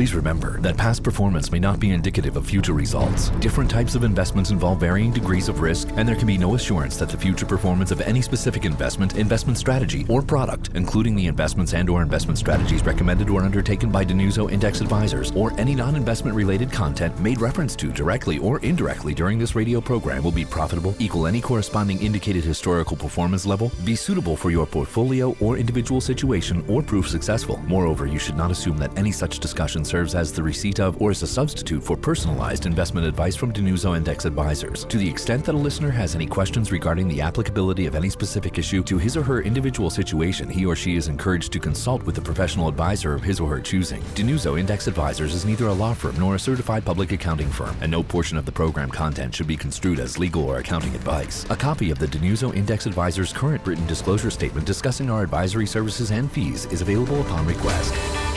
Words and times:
Please 0.00 0.14
remember 0.14 0.58
that 0.62 0.78
past 0.78 1.02
performance 1.02 1.52
may 1.52 1.58
not 1.58 1.78
be 1.78 1.90
indicative 1.90 2.38
of 2.38 2.46
future 2.46 2.72
results. 2.72 3.28
Different 3.38 3.70
types 3.70 3.94
of 3.94 4.02
investments 4.02 4.48
involve 4.48 4.80
varying 4.80 5.12
degrees 5.12 5.50
of 5.50 5.60
risk, 5.60 5.90
and 5.96 6.08
there 6.08 6.16
can 6.16 6.26
be 6.26 6.38
no 6.38 6.54
assurance 6.54 6.96
that 6.96 7.10
the 7.10 7.18
future 7.18 7.44
performance 7.44 7.90
of 7.90 8.00
any 8.00 8.22
specific 8.22 8.64
investment, 8.64 9.18
investment 9.18 9.58
strategy, 9.58 10.06
or 10.08 10.22
product, 10.22 10.70
including 10.72 11.14
the 11.14 11.26
investments 11.26 11.74
and 11.74 11.90
or 11.90 12.00
investment 12.00 12.38
strategies 12.38 12.82
recommended 12.82 13.28
or 13.28 13.42
undertaken 13.42 13.90
by 13.90 14.02
Dinuzzo 14.02 14.50
Index 14.50 14.80
Advisors, 14.80 15.32
or 15.32 15.52
any 15.60 15.74
non-investment 15.74 16.34
related 16.34 16.72
content 16.72 17.20
made 17.20 17.38
reference 17.38 17.76
to 17.76 17.92
directly 17.92 18.38
or 18.38 18.58
indirectly 18.60 19.12
during 19.12 19.38
this 19.38 19.54
radio 19.54 19.82
program 19.82 20.24
will 20.24 20.32
be 20.32 20.46
profitable, 20.46 20.94
equal 20.98 21.26
any 21.26 21.42
corresponding 21.42 22.00
indicated 22.00 22.42
historical 22.42 22.96
performance 22.96 23.44
level, 23.44 23.70
be 23.84 23.94
suitable 23.94 24.34
for 24.34 24.50
your 24.50 24.64
portfolio 24.64 25.36
or 25.40 25.58
individual 25.58 26.00
situation, 26.00 26.64
or 26.68 26.82
prove 26.82 27.06
successful. 27.06 27.58
Moreover, 27.66 28.06
you 28.06 28.18
should 28.18 28.38
not 28.38 28.50
assume 28.50 28.78
that 28.78 28.96
any 28.98 29.12
such 29.12 29.40
discussion 29.40 29.84
serves 29.90 30.14
as 30.14 30.32
the 30.32 30.42
receipt 30.42 30.78
of 30.78 31.02
or 31.02 31.10
as 31.10 31.22
a 31.22 31.26
substitute 31.26 31.82
for 31.82 31.96
personalized 31.96 32.64
investment 32.64 33.04
advice 33.04 33.34
from 33.34 33.52
Dinuzzo 33.52 33.96
Index 33.96 34.24
Advisors. 34.24 34.84
To 34.84 34.96
the 34.98 35.10
extent 35.10 35.44
that 35.44 35.54
a 35.56 35.58
listener 35.58 35.90
has 35.90 36.14
any 36.14 36.26
questions 36.26 36.70
regarding 36.70 37.08
the 37.08 37.20
applicability 37.20 37.86
of 37.86 37.96
any 37.96 38.08
specific 38.08 38.56
issue 38.56 38.84
to 38.84 38.98
his 38.98 39.16
or 39.16 39.24
her 39.24 39.42
individual 39.42 39.90
situation, 39.90 40.48
he 40.48 40.64
or 40.64 40.76
she 40.76 40.94
is 40.94 41.08
encouraged 41.08 41.52
to 41.52 41.58
consult 41.58 42.04
with 42.04 42.16
a 42.18 42.20
professional 42.20 42.68
advisor 42.68 43.14
of 43.14 43.22
his 43.22 43.40
or 43.40 43.48
her 43.48 43.60
choosing. 43.60 44.00
Dinuzzo 44.14 44.58
Index 44.58 44.86
Advisors 44.86 45.34
is 45.34 45.44
neither 45.44 45.66
a 45.66 45.72
law 45.72 45.92
firm 45.92 46.16
nor 46.18 46.36
a 46.36 46.38
certified 46.38 46.84
public 46.84 47.10
accounting 47.10 47.50
firm, 47.50 47.76
and 47.80 47.90
no 47.90 48.04
portion 48.04 48.38
of 48.38 48.46
the 48.46 48.52
program 48.52 48.90
content 48.90 49.34
should 49.34 49.48
be 49.48 49.56
construed 49.56 49.98
as 49.98 50.18
legal 50.18 50.44
or 50.44 50.58
accounting 50.58 50.94
advice. 50.94 51.44
A 51.50 51.56
copy 51.56 51.90
of 51.90 51.98
the 51.98 52.06
Dinuzzo 52.06 52.54
Index 52.54 52.86
Advisors 52.86 53.32
current 53.32 53.66
written 53.66 53.86
disclosure 53.86 54.30
statement 54.30 54.66
discussing 54.66 55.10
our 55.10 55.24
advisory 55.24 55.66
services 55.66 56.12
and 56.12 56.30
fees 56.30 56.66
is 56.66 56.80
available 56.80 57.20
upon 57.22 57.44
request. 57.44 58.29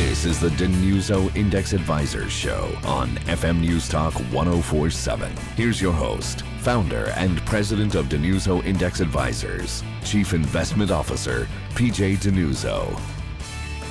This 0.00 0.24
is 0.24 0.40
the 0.40 0.48
Dinuzzo 0.48 1.36
Index 1.36 1.74
Advisors 1.74 2.32
Show 2.32 2.74
on 2.84 3.10
FM 3.26 3.60
News 3.60 3.86
Talk 3.86 4.14
1047. 4.32 5.30
Here's 5.56 5.78
your 5.78 5.92
host, 5.92 6.40
founder 6.60 7.12
and 7.16 7.44
president 7.44 7.94
of 7.94 8.06
Dinuzzo 8.06 8.64
Index 8.64 9.00
Advisors, 9.00 9.84
Chief 10.02 10.32
Investment 10.32 10.90
Officer, 10.90 11.46
PJ 11.74 12.16
Dinuzzo. 12.16 12.98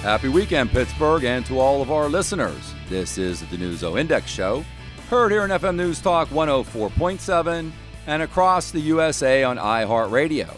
Happy 0.02 0.30
weekend, 0.30 0.72
Pittsburgh, 0.72 1.26
and 1.26 1.46
to 1.46 1.60
all 1.60 1.80
of 1.80 1.92
our 1.92 2.10
listeners. 2.10 2.74
This 2.90 3.20
is 3.20 3.42
the 3.42 3.58
Dinuzzo 3.58 4.00
Index 4.00 4.32
Show, 4.32 4.66
heard 5.12 5.32
here 5.32 5.44
on 5.44 5.50
FM 5.50 5.76
News 5.76 6.02
Talk 6.02 6.28
104.7 6.30 7.72
and 8.08 8.24
across 8.24 8.72
the 8.72 8.82
USA 8.82 9.44
on 9.44 9.58
iHeartRadio. 9.58 10.58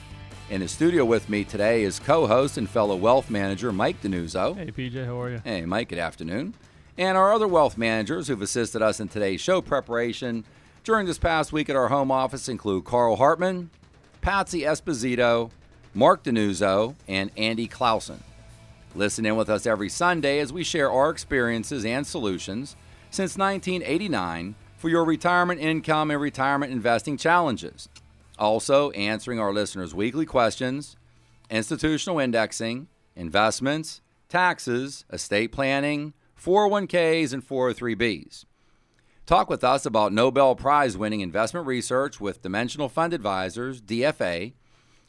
In 0.52 0.60
the 0.60 0.68
studio 0.68 1.06
with 1.06 1.30
me 1.30 1.46
today 1.46 1.84
is 1.84 1.98
co 1.98 2.28
host 2.28 2.58
and 2.58 2.70
fellow 2.70 2.98
wealth 2.98 3.30
manager 3.30 3.72
Mike 3.72 4.02
Dinuzzo. 4.02 4.54
Hey, 4.58 4.70
PJ, 4.70 5.06
how 5.06 5.18
are 5.22 5.30
you? 5.30 5.42
Hey, 5.46 5.64
Mike, 5.64 5.88
good 5.88 5.98
afternoon. 5.98 6.56
And 6.98 7.18
our 7.18 7.32
other 7.32 7.48
wealth 7.48 7.78
managers 7.78 8.28
who've 8.28 8.42
assisted 8.42 8.82
us 8.82 9.00
in 9.00 9.08
today's 9.08 9.40
show 9.40 9.62
preparation 9.62 10.44
during 10.84 11.06
this 11.06 11.18
past 11.18 11.54
week 11.54 11.70
at 11.70 11.78
our 11.78 11.88
home 11.88 12.12
office 12.12 12.50
include 12.50 12.84
Carl 12.84 13.16
Hartman, 13.16 13.70
Patsy 14.20 14.64
Esposito, 14.64 15.52
Mark 15.94 16.22
Dinuzzo, 16.22 16.96
and 17.08 17.32
Andy 17.38 17.66
Clausen. 17.66 18.22
Listen 18.94 19.26
in 19.26 19.38
with 19.38 19.50
us 19.50 19.66
every 19.66 19.88
Sunday 19.88 20.40
as 20.40 20.52
we 20.52 20.66
share 20.66 20.92
our 20.92 21.12
experiences 21.12 21.86
and 21.86 22.06
solutions 22.06 22.76
since 23.10 23.38
1989 23.38 24.56
for 24.76 24.90
your 24.90 25.06
retirement 25.06 25.62
income 25.62 26.12
and 26.12 26.20
retirement 26.20 26.74
investing 26.74 27.16
challenges. 27.16 27.88
Also, 28.42 28.90
answering 28.92 29.40
our 29.40 29.54
listeners' 29.54 29.94
weekly 29.94 30.26
questions, 30.26 30.98
institutional 31.52 32.18
indexing, 32.18 32.88
investments, 33.16 34.02
taxes, 34.30 35.06
estate 35.14 35.52
planning, 35.52 36.16
401ks, 36.44 37.34
and 37.34 37.48
403bs. 37.48 38.46
Talk 39.28 39.48
with 39.48 39.64
us 39.64 39.86
about 39.86 40.12
Nobel 40.12 40.56
Prize 40.56 40.98
winning 40.98 41.22
investment 41.22 41.68
research 41.68 42.20
with 42.20 42.42
Dimensional 42.42 42.90
Fund 42.90 43.14
Advisors, 43.14 43.80
DFA, 43.80 44.54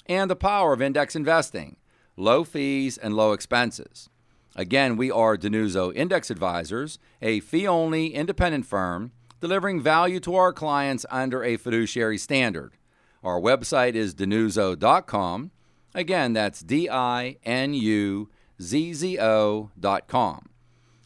and 0.04 0.30
the 0.30 0.36
power 0.36 0.74
of 0.74 0.82
index 0.82 1.16
investing, 1.16 1.76
low 2.18 2.44
fees 2.44 2.98
and 2.98 3.16
low 3.16 3.32
expenses. 3.32 4.10
Again, 4.54 4.98
we 4.98 5.10
are 5.10 5.38
Dinuzzo 5.38 5.90
Index 5.96 6.30
Advisors, 6.30 6.98
a 7.22 7.40
fee 7.40 7.66
only 7.66 8.14
independent 8.14 8.66
firm 8.66 9.12
delivering 9.40 9.80
value 9.80 10.20
to 10.20 10.34
our 10.34 10.52
clients 10.52 11.06
under 11.10 11.42
a 11.42 11.56
fiduciary 11.56 12.18
standard. 12.18 12.74
Our 13.22 13.40
website 13.40 13.94
is 13.94 14.14
dinuzzo.com. 14.14 15.50
Again, 15.94 16.32
that's 16.32 16.60
D 16.60 16.88
I 16.88 17.36
N 17.44 17.74
U 17.74 18.28
Z 18.60 18.94
Z 18.94 19.18
O.com. 19.20 20.48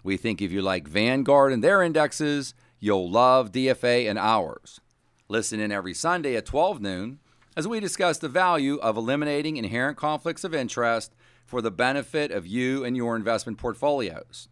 We 0.03 0.17
think 0.17 0.41
if 0.41 0.53
you 0.53 0.63
like 0.63 0.89
Vanguard 0.89 1.53
and 1.53 1.63
their 1.63 1.83
indexes, 1.83 2.55
you'll 2.79 3.11
love 3.11 3.53
DFA 3.53 4.09
and 4.09 4.19
ours. 4.19 4.81
Listen 5.29 5.59
in 5.59 5.73
every 5.73 5.93
Sunday 5.93 6.37
at 6.37 6.47
12 6.47 6.81
noon 6.81 7.19
as 7.57 7.67
we 7.67 7.81
discuss 7.81 8.19
the 8.19 8.29
value 8.29 8.77
of 8.77 8.97
eliminating 8.97 9.57
inherent 9.57 9.97
conflicts 9.97 10.45
of 10.45 10.55
interest 10.55 11.15
for 11.45 11.61
the 11.61 11.71
benefit 11.71 12.31
of 12.31 12.47
you 12.47 12.85
and 12.85 12.97
your 12.97 13.17
investment 13.17 13.59
portfolios. 13.59 14.49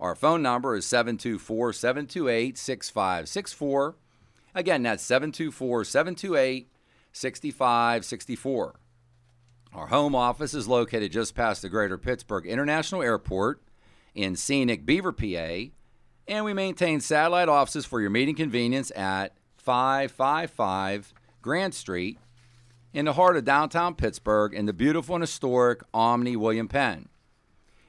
Our 0.00 0.14
phone 0.14 0.42
number 0.42 0.76
is 0.76 0.86
724 0.86 1.72
728 1.72 2.56
6564. 2.56 3.96
Again, 4.54 4.82
that's 4.82 5.02
724 5.02 5.84
728 5.84 6.68
6564. 7.18 8.80
Our 9.72 9.86
home 9.88 10.14
office 10.14 10.54
is 10.54 10.68
located 10.68 11.12
just 11.12 11.34
past 11.34 11.62
the 11.62 11.68
Greater 11.68 11.98
Pittsburgh 11.98 12.46
International 12.46 13.02
Airport 13.02 13.60
in 14.14 14.36
scenic 14.36 14.86
Beaver, 14.86 15.12
PA, 15.12 15.70
and 16.26 16.44
we 16.44 16.54
maintain 16.54 17.00
satellite 17.00 17.48
offices 17.48 17.84
for 17.84 18.00
your 18.00 18.10
meeting 18.10 18.34
convenience 18.34 18.90
at 18.96 19.34
555 19.56 21.12
Grant 21.42 21.74
Street 21.74 22.18
in 22.92 23.04
the 23.04 23.12
heart 23.14 23.36
of 23.36 23.44
downtown 23.44 23.94
Pittsburgh 23.94 24.54
in 24.54 24.66
the 24.66 24.72
beautiful 24.72 25.14
and 25.14 25.22
historic 25.22 25.82
Omni 25.92 26.36
William 26.36 26.68
Penn. 26.68 27.08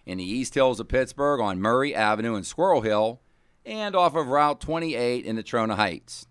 In 0.06 0.18
the 0.18 0.23
East 0.23 0.56
Hills 0.56 0.79
of 0.79 0.88
Pittsburgh 0.88 1.39
on 1.39 1.62
Murray 1.62 1.94
Avenue 1.94 2.35
and 2.35 2.45
Squirrel 2.45 2.81
Hill, 2.81 3.22
and 3.66 3.95
off 3.95 4.16
of 4.16 4.28
Route 4.28 4.59
28 4.59 5.25
in 5.25 5.38
Natrona 5.38 5.75
Heights. 5.75 6.25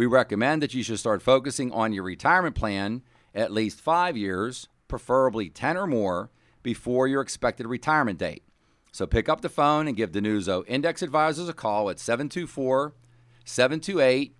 We 0.00 0.06
recommend 0.06 0.62
that 0.62 0.72
you 0.72 0.82
should 0.82 0.98
start 0.98 1.20
focusing 1.20 1.70
on 1.72 1.92
your 1.92 2.04
retirement 2.04 2.56
plan 2.56 3.02
at 3.34 3.52
least 3.52 3.82
five 3.82 4.16
years, 4.16 4.66
preferably 4.88 5.50
10 5.50 5.76
or 5.76 5.86
more, 5.86 6.30
before 6.62 7.06
your 7.06 7.20
expected 7.20 7.66
retirement 7.66 8.18
date. 8.18 8.42
So 8.92 9.06
pick 9.06 9.28
up 9.28 9.42
the 9.42 9.50
phone 9.50 9.86
and 9.86 9.94
give 9.94 10.12
Dinuzzo 10.12 10.64
Index 10.66 11.02
Advisors 11.02 11.50
a 11.50 11.52
call 11.52 11.90
at 11.90 11.98
724 11.98 12.94
728 13.44 14.34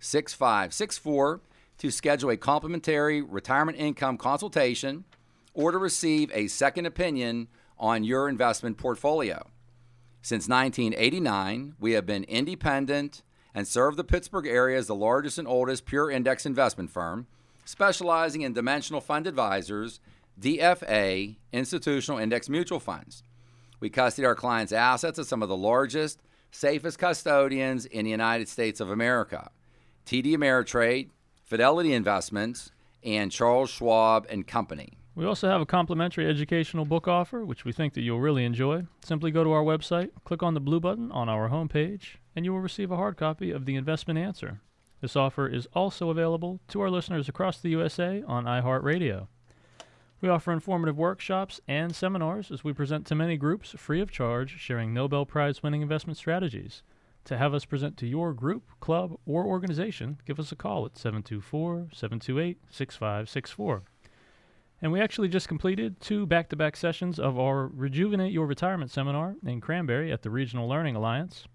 6564 0.00 1.40
to 1.78 1.90
schedule 1.90 2.28
a 2.28 2.36
complimentary 2.36 3.22
retirement 3.22 3.78
income 3.78 4.18
consultation 4.18 5.06
or 5.54 5.72
to 5.72 5.78
receive 5.78 6.30
a 6.34 6.46
second 6.46 6.84
opinion 6.84 7.48
on 7.78 8.04
your 8.04 8.28
investment 8.28 8.76
portfolio. 8.76 9.48
Since 10.20 10.46
1989, 10.46 11.76
we 11.80 11.92
have 11.92 12.04
been 12.04 12.24
independent 12.24 13.22
and 13.56 13.66
serve 13.66 13.96
the 13.96 14.04
Pittsburgh 14.04 14.46
area 14.46 14.76
as 14.76 14.86
the 14.86 14.94
largest 14.94 15.38
and 15.38 15.48
oldest 15.48 15.86
pure 15.86 16.10
index 16.10 16.44
investment 16.44 16.90
firm, 16.90 17.26
specializing 17.64 18.42
in 18.42 18.52
dimensional 18.52 19.00
fund 19.00 19.26
advisors, 19.26 19.98
DFA, 20.38 21.36
institutional 21.54 22.18
index 22.18 22.50
mutual 22.50 22.78
funds. 22.78 23.22
We 23.80 23.88
custody 23.88 24.26
our 24.26 24.34
clients' 24.34 24.72
assets 24.72 25.18
at 25.18 25.24
some 25.24 25.42
of 25.42 25.48
the 25.48 25.56
largest, 25.56 26.20
safest 26.50 26.98
custodians 26.98 27.86
in 27.86 28.04
the 28.04 28.10
United 28.10 28.50
States 28.50 28.78
of 28.78 28.90
America 28.90 29.50
TD 30.04 30.36
Ameritrade, 30.36 31.08
Fidelity 31.46 31.94
Investments, 31.94 32.72
and 33.02 33.32
Charles 33.32 33.70
Schwab 33.70 34.26
and 34.28 34.46
Company. 34.46 34.98
We 35.14 35.24
also 35.24 35.48
have 35.48 35.62
a 35.62 35.66
complimentary 35.66 36.28
educational 36.28 36.84
book 36.84 37.08
offer, 37.08 37.42
which 37.42 37.64
we 37.64 37.72
think 37.72 37.94
that 37.94 38.02
you'll 38.02 38.20
really 38.20 38.44
enjoy. 38.44 38.84
Simply 39.02 39.30
go 39.30 39.42
to 39.42 39.52
our 39.52 39.64
website, 39.64 40.10
click 40.24 40.42
on 40.42 40.52
the 40.52 40.60
blue 40.60 40.78
button 40.78 41.10
on 41.10 41.30
our 41.30 41.48
homepage, 41.48 42.16
and 42.36 42.44
you 42.44 42.52
will 42.52 42.60
receive 42.60 42.90
a 42.90 42.96
hard 42.96 43.16
copy 43.16 43.50
of 43.50 43.64
The 43.64 43.74
Investment 43.74 44.18
Answer. 44.18 44.60
This 45.00 45.16
offer 45.16 45.48
is 45.48 45.66
also 45.74 46.10
available 46.10 46.60
to 46.68 46.82
our 46.82 46.90
listeners 46.90 47.28
across 47.28 47.58
the 47.58 47.70
USA 47.70 48.22
on 48.26 48.44
iHeartRadio. 48.44 49.26
We 50.20 50.28
offer 50.28 50.52
informative 50.52 50.96
workshops 50.96 51.60
and 51.66 51.94
seminars 51.94 52.50
as 52.50 52.62
we 52.62 52.72
present 52.72 53.06
to 53.06 53.14
many 53.14 53.36
groups 53.36 53.70
free 53.78 54.00
of 54.00 54.10
charge, 54.10 54.58
sharing 54.58 54.92
Nobel 54.92 55.26
Prize 55.26 55.62
winning 55.62 55.82
investment 55.82 56.18
strategies. 56.18 56.82
To 57.24 57.36
have 57.36 57.54
us 57.54 57.64
present 57.64 57.96
to 57.98 58.06
your 58.06 58.32
group, 58.32 58.70
club, 58.80 59.18
or 59.26 59.44
organization, 59.44 60.18
give 60.26 60.38
us 60.38 60.52
a 60.52 60.56
call 60.56 60.86
at 60.86 60.96
724 60.96 61.88
728 61.92 62.58
6564. 62.70 63.82
And 64.80 64.92
we 64.92 65.00
actually 65.00 65.28
just 65.28 65.48
completed 65.48 66.00
two 66.00 66.26
back 66.26 66.48
to 66.50 66.56
back 66.56 66.76
sessions 66.76 67.18
of 67.18 67.38
our 67.38 67.66
Rejuvenate 67.66 68.32
Your 68.32 68.46
Retirement 68.46 68.90
seminar 68.90 69.36
in 69.44 69.60
Cranberry 69.60 70.12
at 70.12 70.22
the 70.22 70.30
Regional 70.30 70.68
Learning 70.68 70.94
Alliance. 70.94 71.46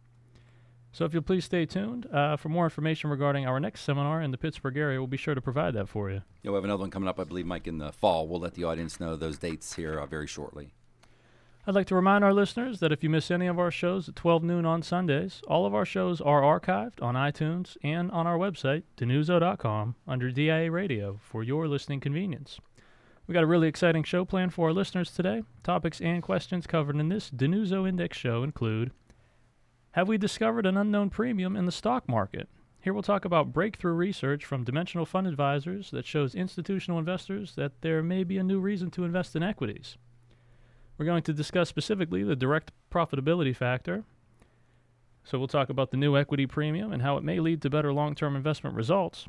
So 0.93 1.05
if 1.05 1.13
you'll 1.13 1.23
please 1.23 1.45
stay 1.45 1.65
tuned 1.65 2.05
uh, 2.11 2.35
for 2.35 2.49
more 2.49 2.65
information 2.65 3.09
regarding 3.09 3.45
our 3.47 3.59
next 3.59 3.81
seminar 3.81 4.21
in 4.21 4.31
the 4.31 4.37
Pittsburgh 4.37 4.75
area, 4.75 4.99
we'll 4.99 5.07
be 5.07 5.17
sure 5.17 5.35
to 5.35 5.41
provide 5.41 5.73
that 5.75 5.87
for 5.87 6.11
you. 6.11 6.21
Yeah, 6.43 6.51
we 6.51 6.55
have 6.55 6.65
another 6.65 6.81
one 6.81 6.91
coming 6.91 7.07
up, 7.07 7.19
I 7.19 7.23
believe, 7.23 7.45
Mike, 7.45 7.67
in 7.67 7.77
the 7.77 7.93
fall. 7.93 8.27
We'll 8.27 8.41
let 8.41 8.55
the 8.55 8.65
audience 8.65 8.99
know 8.99 9.15
those 9.15 9.37
dates 9.37 9.75
here 9.75 9.97
uh, 9.97 10.05
very 10.05 10.27
shortly. 10.27 10.73
I'd 11.65 11.75
like 11.75 11.87
to 11.87 11.95
remind 11.95 12.23
our 12.23 12.33
listeners 12.33 12.79
that 12.79 12.91
if 12.91 13.03
you 13.03 13.09
miss 13.09 13.29
any 13.29 13.45
of 13.45 13.59
our 13.59 13.69
shows 13.69 14.09
at 14.09 14.15
12 14.15 14.43
noon 14.43 14.65
on 14.65 14.81
Sundays, 14.81 15.41
all 15.47 15.65
of 15.65 15.75
our 15.75 15.85
shows 15.85 16.19
are 16.19 16.41
archived 16.41 17.01
on 17.03 17.13
iTunes 17.13 17.77
and 17.83 18.11
on 18.11 18.25
our 18.25 18.37
website, 18.37 18.83
dinuzzo.com, 18.97 19.95
under 20.07 20.31
DIA 20.31 20.71
Radio 20.71 21.19
for 21.21 21.43
your 21.43 21.67
listening 21.67 21.99
convenience. 21.99 22.59
We 23.27 23.33
got 23.33 23.43
a 23.43 23.47
really 23.47 23.67
exciting 23.67 24.03
show 24.03 24.25
planned 24.25 24.53
for 24.55 24.67
our 24.67 24.73
listeners 24.73 25.11
today. 25.11 25.43
Topics 25.63 26.01
and 26.01 26.23
questions 26.23 26.65
covered 26.65 26.97
in 26.97 27.09
this 27.09 27.29
Dinuzzo 27.29 27.87
Index 27.87 28.17
show 28.17 28.41
include 28.41 28.91
Have 29.93 30.07
we 30.07 30.17
discovered 30.17 30.65
an 30.65 30.77
unknown 30.77 31.09
premium 31.09 31.57
in 31.57 31.65
the 31.65 31.71
stock 31.71 32.07
market? 32.07 32.47
Here 32.79 32.93
we'll 32.93 33.03
talk 33.03 33.25
about 33.25 33.51
breakthrough 33.51 33.91
research 33.91 34.45
from 34.45 34.63
Dimensional 34.63 35.05
Fund 35.05 35.27
Advisors 35.27 35.91
that 35.91 36.05
shows 36.05 36.33
institutional 36.33 36.97
investors 36.97 37.55
that 37.55 37.73
there 37.81 38.01
may 38.01 38.23
be 38.23 38.37
a 38.37 38.43
new 38.43 38.61
reason 38.61 38.89
to 38.91 39.03
invest 39.03 39.35
in 39.35 39.43
equities. 39.43 39.97
We're 40.97 41.05
going 41.05 41.23
to 41.23 41.33
discuss 41.33 41.67
specifically 41.67 42.23
the 42.23 42.37
direct 42.37 42.71
profitability 42.89 43.53
factor. 43.53 44.05
So 45.25 45.37
we'll 45.37 45.49
talk 45.49 45.69
about 45.69 45.91
the 45.91 45.97
new 45.97 46.15
equity 46.15 46.45
premium 46.45 46.93
and 46.93 47.01
how 47.01 47.17
it 47.17 47.23
may 47.25 47.41
lead 47.41 47.61
to 47.63 47.69
better 47.69 47.91
long 47.91 48.15
term 48.15 48.37
investment 48.37 48.77
results. 48.77 49.27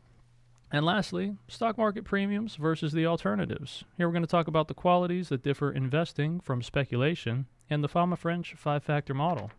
And 0.71 0.87
lastly, 0.87 1.39
stock 1.49 1.77
market 1.77 2.05
premiums 2.05 2.55
versus 2.55 2.93
the 2.93 3.05
alternatives. 3.05 3.83
Here 3.97 4.07
we're 4.07 4.13
going 4.13 4.23
to 4.23 4.29
talk 4.29 4.47
about 4.47 4.69
the 4.69 4.75
qualities 4.75 5.29
that 5.31 5.43
differ 5.43 5.73
investing 5.73 6.39
from 6.39 6.63
speculation 6.63 7.47
and 7.69 7.83
the 7.83 7.89
Fama 7.89 8.17
French 8.17 8.55
five 8.57 8.85
factor 8.85 9.13
model. 9.13 9.51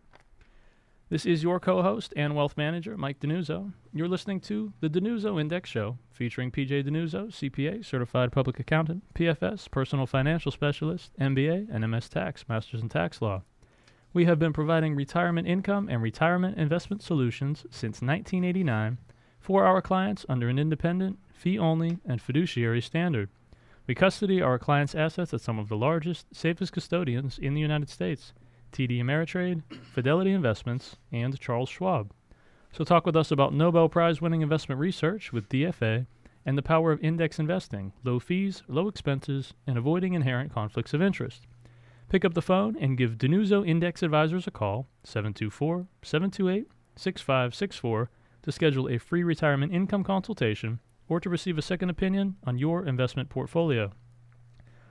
This 1.14 1.26
is 1.26 1.44
your 1.44 1.60
co 1.60 1.80
host 1.80 2.12
and 2.16 2.34
wealth 2.34 2.56
manager, 2.56 2.96
Mike 2.96 3.20
Dinuzzo. 3.20 3.72
You're 3.92 4.08
listening 4.08 4.40
to 4.40 4.72
the 4.80 4.90
Dinuzzo 4.90 5.40
Index 5.40 5.70
Show, 5.70 5.96
featuring 6.10 6.50
PJ 6.50 6.82
Dinuzzo, 6.82 7.28
CPA, 7.28 7.84
Certified 7.84 8.32
Public 8.32 8.58
Accountant, 8.58 9.04
PFS, 9.14 9.70
Personal 9.70 10.06
Financial 10.06 10.50
Specialist, 10.50 11.12
MBA, 11.20 11.68
and 11.72 11.88
MS 11.88 12.08
Tax, 12.08 12.44
Masters 12.48 12.82
in 12.82 12.88
Tax 12.88 13.22
Law. 13.22 13.42
We 14.12 14.24
have 14.24 14.40
been 14.40 14.52
providing 14.52 14.96
retirement 14.96 15.46
income 15.46 15.88
and 15.88 16.02
retirement 16.02 16.58
investment 16.58 17.00
solutions 17.00 17.60
since 17.70 18.02
1989 18.02 18.98
for 19.38 19.64
our 19.64 19.80
clients 19.80 20.26
under 20.28 20.48
an 20.48 20.58
independent, 20.58 21.20
fee 21.32 21.56
only, 21.56 21.98
and 22.04 22.20
fiduciary 22.20 22.80
standard. 22.80 23.28
We 23.86 23.94
custody 23.94 24.42
our 24.42 24.58
clients' 24.58 24.96
assets 24.96 25.32
at 25.32 25.42
some 25.42 25.60
of 25.60 25.68
the 25.68 25.76
largest, 25.76 26.34
safest 26.34 26.72
custodians 26.72 27.38
in 27.38 27.54
the 27.54 27.60
United 27.60 27.88
States 27.88 28.32
TD 28.74 29.00
Ameritrade, 29.00 29.62
Fidelity 29.94 30.32
Investments, 30.32 30.96
and 31.12 31.38
Charles 31.38 31.68
Schwab. 31.68 32.12
So, 32.72 32.82
talk 32.82 33.06
with 33.06 33.14
us 33.14 33.30
about 33.30 33.54
Nobel 33.54 33.88
Prize 33.88 34.20
winning 34.20 34.42
investment 34.42 34.80
research 34.80 35.32
with 35.32 35.48
DFA 35.48 36.06
and 36.44 36.58
the 36.58 36.62
power 36.62 36.90
of 36.90 37.02
index 37.02 37.38
investing, 37.38 37.92
low 38.02 38.18
fees, 38.18 38.64
low 38.66 38.88
expenses, 38.88 39.54
and 39.64 39.78
avoiding 39.78 40.14
inherent 40.14 40.52
conflicts 40.52 40.92
of 40.92 41.00
interest. 41.00 41.46
Pick 42.08 42.24
up 42.24 42.34
the 42.34 42.42
phone 42.42 42.76
and 42.78 42.98
give 42.98 43.16
Dinuzzo 43.16 43.66
Index 43.66 44.02
Advisors 44.02 44.48
a 44.48 44.50
call, 44.50 44.88
724 45.04 45.86
728 46.02 46.68
6564, 46.96 48.10
to 48.42 48.52
schedule 48.52 48.88
a 48.88 48.98
free 48.98 49.22
retirement 49.22 49.72
income 49.72 50.02
consultation 50.02 50.80
or 51.08 51.20
to 51.20 51.30
receive 51.30 51.58
a 51.58 51.62
second 51.62 51.90
opinion 51.90 52.36
on 52.44 52.58
your 52.58 52.84
investment 52.84 53.28
portfolio. 53.28 53.92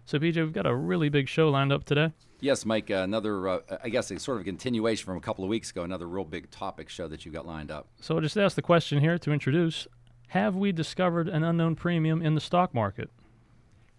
So, 0.06 0.20
PJ, 0.20 0.36
we've 0.36 0.54
got 0.54 0.66
a 0.66 0.76
really 0.76 1.10
big 1.10 1.30
show 1.30 1.50
lined 1.50 1.72
up 1.72 1.86
today. 1.86 2.12
Yes, 2.42 2.66
Mike, 2.66 2.92
uh, 2.92 2.96
another, 2.96 3.48
uh, 3.48 3.60
I 3.82 3.88
guess, 3.88 4.12
a 4.12 4.20
sort 4.20 4.38
of 4.38 4.42
a 4.42 4.44
continuation 4.44 5.06
from 5.06 5.16
a 5.16 5.22
couple 5.22 5.46
of 5.46 5.50
weeks 5.50 5.72
ago, 5.72 5.84
another 5.84 6.08
real 6.08 6.26
big 6.26 6.52
topic 6.52 6.90
show 6.90 7.08
that 7.08 7.26
you 7.26 7.32
got 7.32 7.48
lined 7.48 7.72
up. 7.72 7.88
So, 8.02 8.16
I'll 8.16 8.22
just 8.22 8.38
ask 8.38 8.56
the 8.56 8.62
question 8.62 9.00
here 9.00 9.18
to 9.18 9.32
introduce 9.32 9.88
Have 10.28 10.56
we 10.56 10.74
discovered 10.74 11.30
an 11.30 11.44
unknown 11.44 11.76
premium 11.76 12.22
in 12.22 12.36
the 12.36 12.42
stock 12.42 12.74
market? 12.74 13.10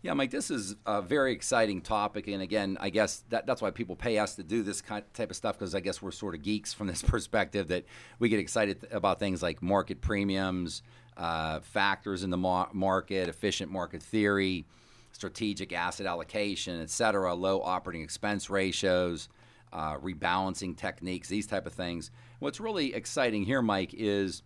Yeah, 0.02 0.12
Mike, 0.12 0.30
this 0.30 0.50
is 0.50 0.76
a 0.84 1.00
very 1.00 1.32
exciting 1.32 1.80
topic, 1.80 2.28
and 2.28 2.42
again, 2.42 2.76
I 2.78 2.90
guess 2.90 3.24
that, 3.30 3.46
that's 3.46 3.62
why 3.62 3.70
people 3.70 3.96
pay 3.96 4.18
us 4.18 4.34
to 4.34 4.42
do 4.42 4.62
this 4.62 4.82
kind 4.82 5.02
of 5.02 5.10
type 5.14 5.30
of 5.30 5.36
stuff 5.36 5.58
because 5.58 5.74
I 5.74 5.80
guess 5.80 6.02
we're 6.02 6.10
sort 6.10 6.34
of 6.34 6.42
geeks 6.42 6.74
from 6.74 6.86
this 6.86 7.00
perspective 7.06 7.68
that 7.68 7.86
we 8.18 8.28
get 8.28 8.38
excited 8.38 8.86
about 8.90 9.18
things 9.18 9.42
like 9.42 9.62
market 9.62 10.02
premiums, 10.02 10.82
uh, 11.16 11.60
factors 11.60 12.22
in 12.22 12.28
the 12.28 12.36
mar- 12.36 12.68
market, 12.74 13.30
efficient 13.30 13.72
market 13.72 14.02
theory, 14.02 14.66
strategic 15.14 15.72
asset 15.72 16.06
allocation, 16.06 16.82
et 16.82 16.90
cetera, 16.90 17.34
low 17.34 17.62
operating 17.62 18.02
expense 18.02 18.50
ratios, 18.50 19.30
uh, 19.72 19.96
rebalancing 19.96 20.76
techniques, 20.76 21.28
these 21.28 21.46
type 21.46 21.66
of 21.66 21.72
things. 21.72 22.10
What's 22.40 22.60
really 22.60 22.94
exciting 22.94 23.44
here, 23.44 23.62
Mike, 23.62 23.94
is 23.94 24.42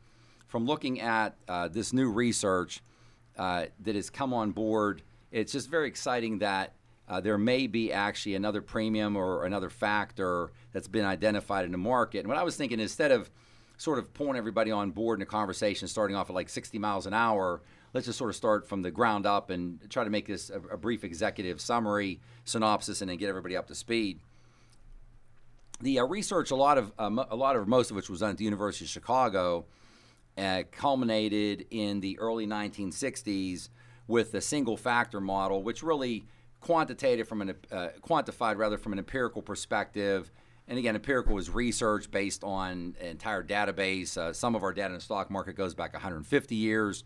from 0.46 0.64
looking 0.64 1.00
at 1.00 1.36
uh, 1.48 1.66
this 1.68 1.92
new 1.92 2.10
research 2.10 2.80
uh, 3.36 3.66
that 3.80 3.96
has 3.96 4.08
come 4.08 4.32
on 4.32 4.52
board 4.52 5.02
it's 5.30 5.52
just 5.52 5.68
very 5.68 5.88
exciting 5.88 6.38
that 6.38 6.74
uh, 7.08 7.20
there 7.20 7.38
may 7.38 7.66
be 7.66 7.92
actually 7.92 8.34
another 8.34 8.60
premium 8.62 9.16
or 9.16 9.44
another 9.44 9.70
factor 9.70 10.50
that's 10.72 10.88
been 10.88 11.04
identified 11.04 11.64
in 11.64 11.72
the 11.72 11.78
market. 11.78 12.20
And 12.20 12.28
what 12.28 12.36
I 12.36 12.42
was 12.42 12.56
thinking, 12.56 12.80
instead 12.80 13.12
of 13.12 13.30
sort 13.76 13.98
of 13.98 14.12
pulling 14.12 14.36
everybody 14.36 14.70
on 14.70 14.90
board 14.90 15.18
in 15.18 15.22
a 15.22 15.26
conversation 15.26 15.88
starting 15.88 16.16
off 16.16 16.28
at 16.30 16.34
like 16.34 16.48
60 16.48 16.78
miles 16.78 17.06
an 17.06 17.14
hour, 17.14 17.62
let's 17.94 18.06
just 18.06 18.18
sort 18.18 18.30
of 18.30 18.36
start 18.36 18.68
from 18.68 18.82
the 18.82 18.90
ground 18.90 19.26
up 19.26 19.50
and 19.50 19.78
try 19.90 20.04
to 20.04 20.10
make 20.10 20.26
this 20.26 20.50
a, 20.50 20.60
a 20.74 20.76
brief 20.76 21.04
executive 21.04 21.60
summary, 21.60 22.20
synopsis, 22.44 23.00
and 23.00 23.10
then 23.10 23.16
get 23.16 23.28
everybody 23.28 23.56
up 23.56 23.66
to 23.68 23.74
speed. 23.74 24.20
The 25.80 26.00
uh, 26.00 26.04
research, 26.04 26.50
a 26.50 26.56
lot 26.56 26.76
of 26.78 26.92
um, 26.98 27.18
a 27.18 27.36
lot 27.36 27.56
of 27.56 27.68
most 27.68 27.90
of 27.90 27.96
which 27.96 28.10
was 28.10 28.20
done 28.20 28.30
at 28.30 28.36
the 28.36 28.44
University 28.44 28.84
of 28.84 28.90
Chicago, 28.90 29.66
uh, 30.36 30.62
culminated 30.72 31.66
in 31.70 32.00
the 32.00 32.18
early 32.18 32.46
1960s 32.46 33.68
with 34.06 34.32
the 34.32 34.40
single 34.40 34.76
factor 34.76 35.20
model, 35.20 35.62
which 35.62 35.82
really 35.82 36.24
quantitated 36.60 37.28
from 37.28 37.42
an 37.42 37.54
uh, 37.70 37.88
quantified 38.02 38.56
rather 38.56 38.78
from 38.78 38.92
an 38.92 38.98
empirical 38.98 39.42
perspective. 39.42 40.30
And 40.66 40.78
again, 40.78 40.94
empirical 40.94 41.34
was 41.34 41.48
research 41.48 42.10
based 42.10 42.44
on 42.44 42.94
an 43.00 43.06
entire 43.06 43.42
database. 43.42 44.18
Uh, 44.18 44.32
some 44.32 44.54
of 44.54 44.62
our 44.62 44.72
data 44.72 44.88
in 44.88 44.94
the 44.94 45.00
stock 45.00 45.30
market 45.30 45.56
goes 45.56 45.74
back 45.74 45.94
150 45.94 46.54
years. 46.54 47.04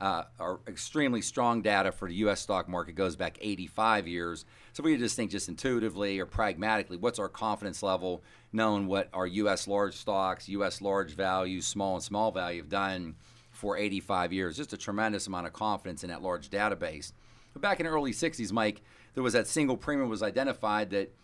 Uh, 0.00 0.24
our 0.40 0.60
extremely 0.66 1.22
strong 1.22 1.62
data 1.62 1.92
for 1.92 2.08
the 2.08 2.14
U.S. 2.16 2.40
stock 2.40 2.68
market 2.68 2.94
goes 2.94 3.14
back 3.14 3.38
85 3.40 4.08
years. 4.08 4.44
So 4.72 4.82
we 4.82 4.96
just 4.96 5.14
think 5.14 5.30
just 5.30 5.48
intuitively 5.48 6.18
or 6.18 6.26
pragmatically, 6.26 6.96
what's 6.96 7.18
our 7.18 7.28
confidence 7.28 7.82
level, 7.82 8.22
knowing 8.52 8.86
what 8.86 9.08
our 9.12 9.26
U.S. 9.26 9.68
large 9.68 9.94
stocks, 9.94 10.48
U.S. 10.48 10.80
large 10.80 11.14
value, 11.14 11.60
small 11.60 11.94
and 11.94 12.02
small 12.02 12.32
value 12.32 12.60
have 12.60 12.68
done 12.68 13.14
for 13.50 13.76
85 13.76 14.32
years. 14.32 14.56
Just 14.56 14.72
a 14.72 14.76
tremendous 14.76 15.26
amount 15.28 15.46
of 15.46 15.52
confidence 15.52 16.02
in 16.02 16.10
that 16.10 16.22
large 16.22 16.50
database. 16.50 17.12
But 17.52 17.62
back 17.62 17.78
in 17.78 17.86
the 17.86 17.92
early 17.92 18.12
60s, 18.12 18.50
Mike, 18.50 18.82
there 19.14 19.22
was 19.22 19.32
that 19.34 19.46
single 19.46 19.76
premium 19.76 20.08
was 20.08 20.22
identified 20.22 20.90
that, 20.90 21.14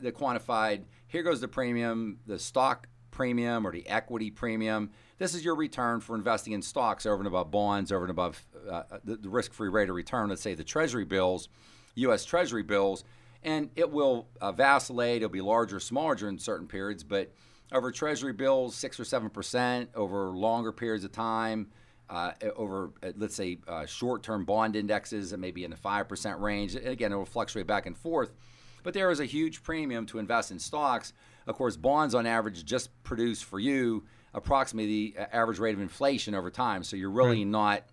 that 0.00 0.14
quantified 0.14 0.82
here 1.08 1.22
goes 1.22 1.40
the 1.40 1.48
premium, 1.48 2.18
the 2.26 2.38
stock 2.38 2.86
premium 3.10 3.66
or 3.66 3.72
the 3.72 3.88
equity 3.88 4.30
premium. 4.30 4.90
This 5.20 5.34
is 5.34 5.44
your 5.44 5.54
return 5.54 6.00
for 6.00 6.16
investing 6.16 6.54
in 6.54 6.62
stocks 6.62 7.04
over 7.04 7.18
and 7.18 7.26
above 7.26 7.50
bonds, 7.50 7.92
over 7.92 8.04
and 8.04 8.10
above 8.10 8.42
uh, 8.66 8.84
the, 9.04 9.16
the 9.16 9.28
risk 9.28 9.52
free 9.52 9.68
rate 9.68 9.90
of 9.90 9.94
return, 9.94 10.30
let's 10.30 10.40
say 10.40 10.54
the 10.54 10.64
Treasury 10.64 11.04
bills, 11.04 11.50
U.S. 11.96 12.24
Treasury 12.24 12.62
bills. 12.62 13.04
And 13.42 13.68
it 13.76 13.90
will 13.90 14.28
uh, 14.40 14.52
vacillate, 14.52 15.16
it'll 15.16 15.28
be 15.28 15.42
larger, 15.42 15.78
smaller 15.78 16.14
during 16.14 16.38
certain 16.38 16.66
periods, 16.66 17.04
but 17.04 17.30
over 17.70 17.92
Treasury 17.92 18.32
bills, 18.32 18.74
six 18.74 18.98
or 18.98 19.04
seven 19.04 19.28
percent 19.28 19.90
over 19.94 20.30
longer 20.30 20.72
periods 20.72 21.04
of 21.04 21.12
time. 21.12 21.68
Uh, 22.08 22.32
over, 22.56 22.90
uh, 23.02 23.12
let's 23.18 23.36
say, 23.36 23.58
uh, 23.68 23.84
short-term 23.84 24.44
bond 24.46 24.74
indexes 24.74 25.30
that 25.30 25.38
may 25.38 25.50
be 25.50 25.64
in 25.64 25.70
the 25.70 25.76
five 25.76 26.08
percent 26.08 26.40
range. 26.40 26.74
Again, 26.74 27.12
it 27.12 27.16
will 27.16 27.26
fluctuate 27.26 27.66
back 27.66 27.84
and 27.84 27.96
forth, 27.96 28.32
but 28.82 28.94
there 28.94 29.10
is 29.10 29.20
a 29.20 29.26
huge 29.26 29.62
premium 29.62 30.06
to 30.06 30.18
invest 30.18 30.50
in 30.50 30.58
stocks. 30.58 31.12
Of 31.46 31.56
course, 31.56 31.76
bonds 31.76 32.14
on 32.14 32.24
average 32.24 32.64
just 32.64 32.90
produce 33.02 33.42
for 33.42 33.60
you 33.60 34.02
approximately 34.34 35.12
the 35.14 35.20
uh, 35.20 35.26
average 35.32 35.58
rate 35.58 35.74
of 35.74 35.80
inflation 35.80 36.34
over 36.34 36.50
time. 36.50 36.82
So 36.84 36.96
you're 36.96 37.10
really 37.10 37.38
right. 37.38 37.46
not 37.46 37.84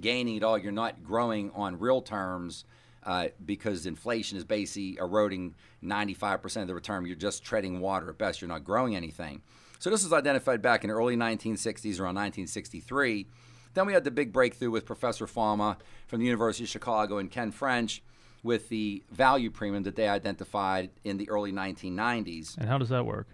gaining 0.00 0.36
at 0.36 0.42
all. 0.42 0.58
You're 0.58 0.72
not 0.72 1.02
growing 1.02 1.50
on 1.54 1.78
real 1.78 2.02
terms 2.02 2.64
uh, 3.04 3.28
because 3.44 3.86
inflation 3.86 4.36
is 4.36 4.44
basically 4.44 4.98
eroding 4.98 5.54
95% 5.82 6.62
of 6.62 6.68
the 6.68 6.74
return. 6.74 7.06
You're 7.06 7.16
just 7.16 7.42
treading 7.42 7.80
water 7.80 8.10
at 8.10 8.18
best. 8.18 8.40
You're 8.40 8.48
not 8.48 8.64
growing 8.64 8.96
anything. 8.96 9.42
So 9.78 9.90
this 9.90 10.02
was 10.02 10.12
identified 10.12 10.60
back 10.60 10.82
in 10.82 10.88
the 10.88 10.94
early 10.94 11.16
1960s, 11.16 12.00
around 12.00 12.16
1963. 12.16 13.26
Then 13.74 13.86
we 13.86 13.92
had 13.92 14.04
the 14.04 14.10
big 14.10 14.32
breakthrough 14.32 14.70
with 14.70 14.84
Professor 14.84 15.26
Fama 15.26 15.78
from 16.06 16.20
the 16.20 16.26
University 16.26 16.64
of 16.64 16.70
Chicago 16.70 17.18
and 17.18 17.30
Ken 17.30 17.52
French 17.52 18.02
with 18.42 18.68
the 18.68 19.02
value 19.10 19.50
premium 19.50 19.84
that 19.84 19.96
they 19.96 20.08
identified 20.08 20.90
in 21.04 21.16
the 21.16 21.28
early 21.30 21.52
1990s. 21.52 22.56
And 22.58 22.68
how 22.68 22.78
does 22.78 22.88
that 22.88 23.06
work? 23.06 23.26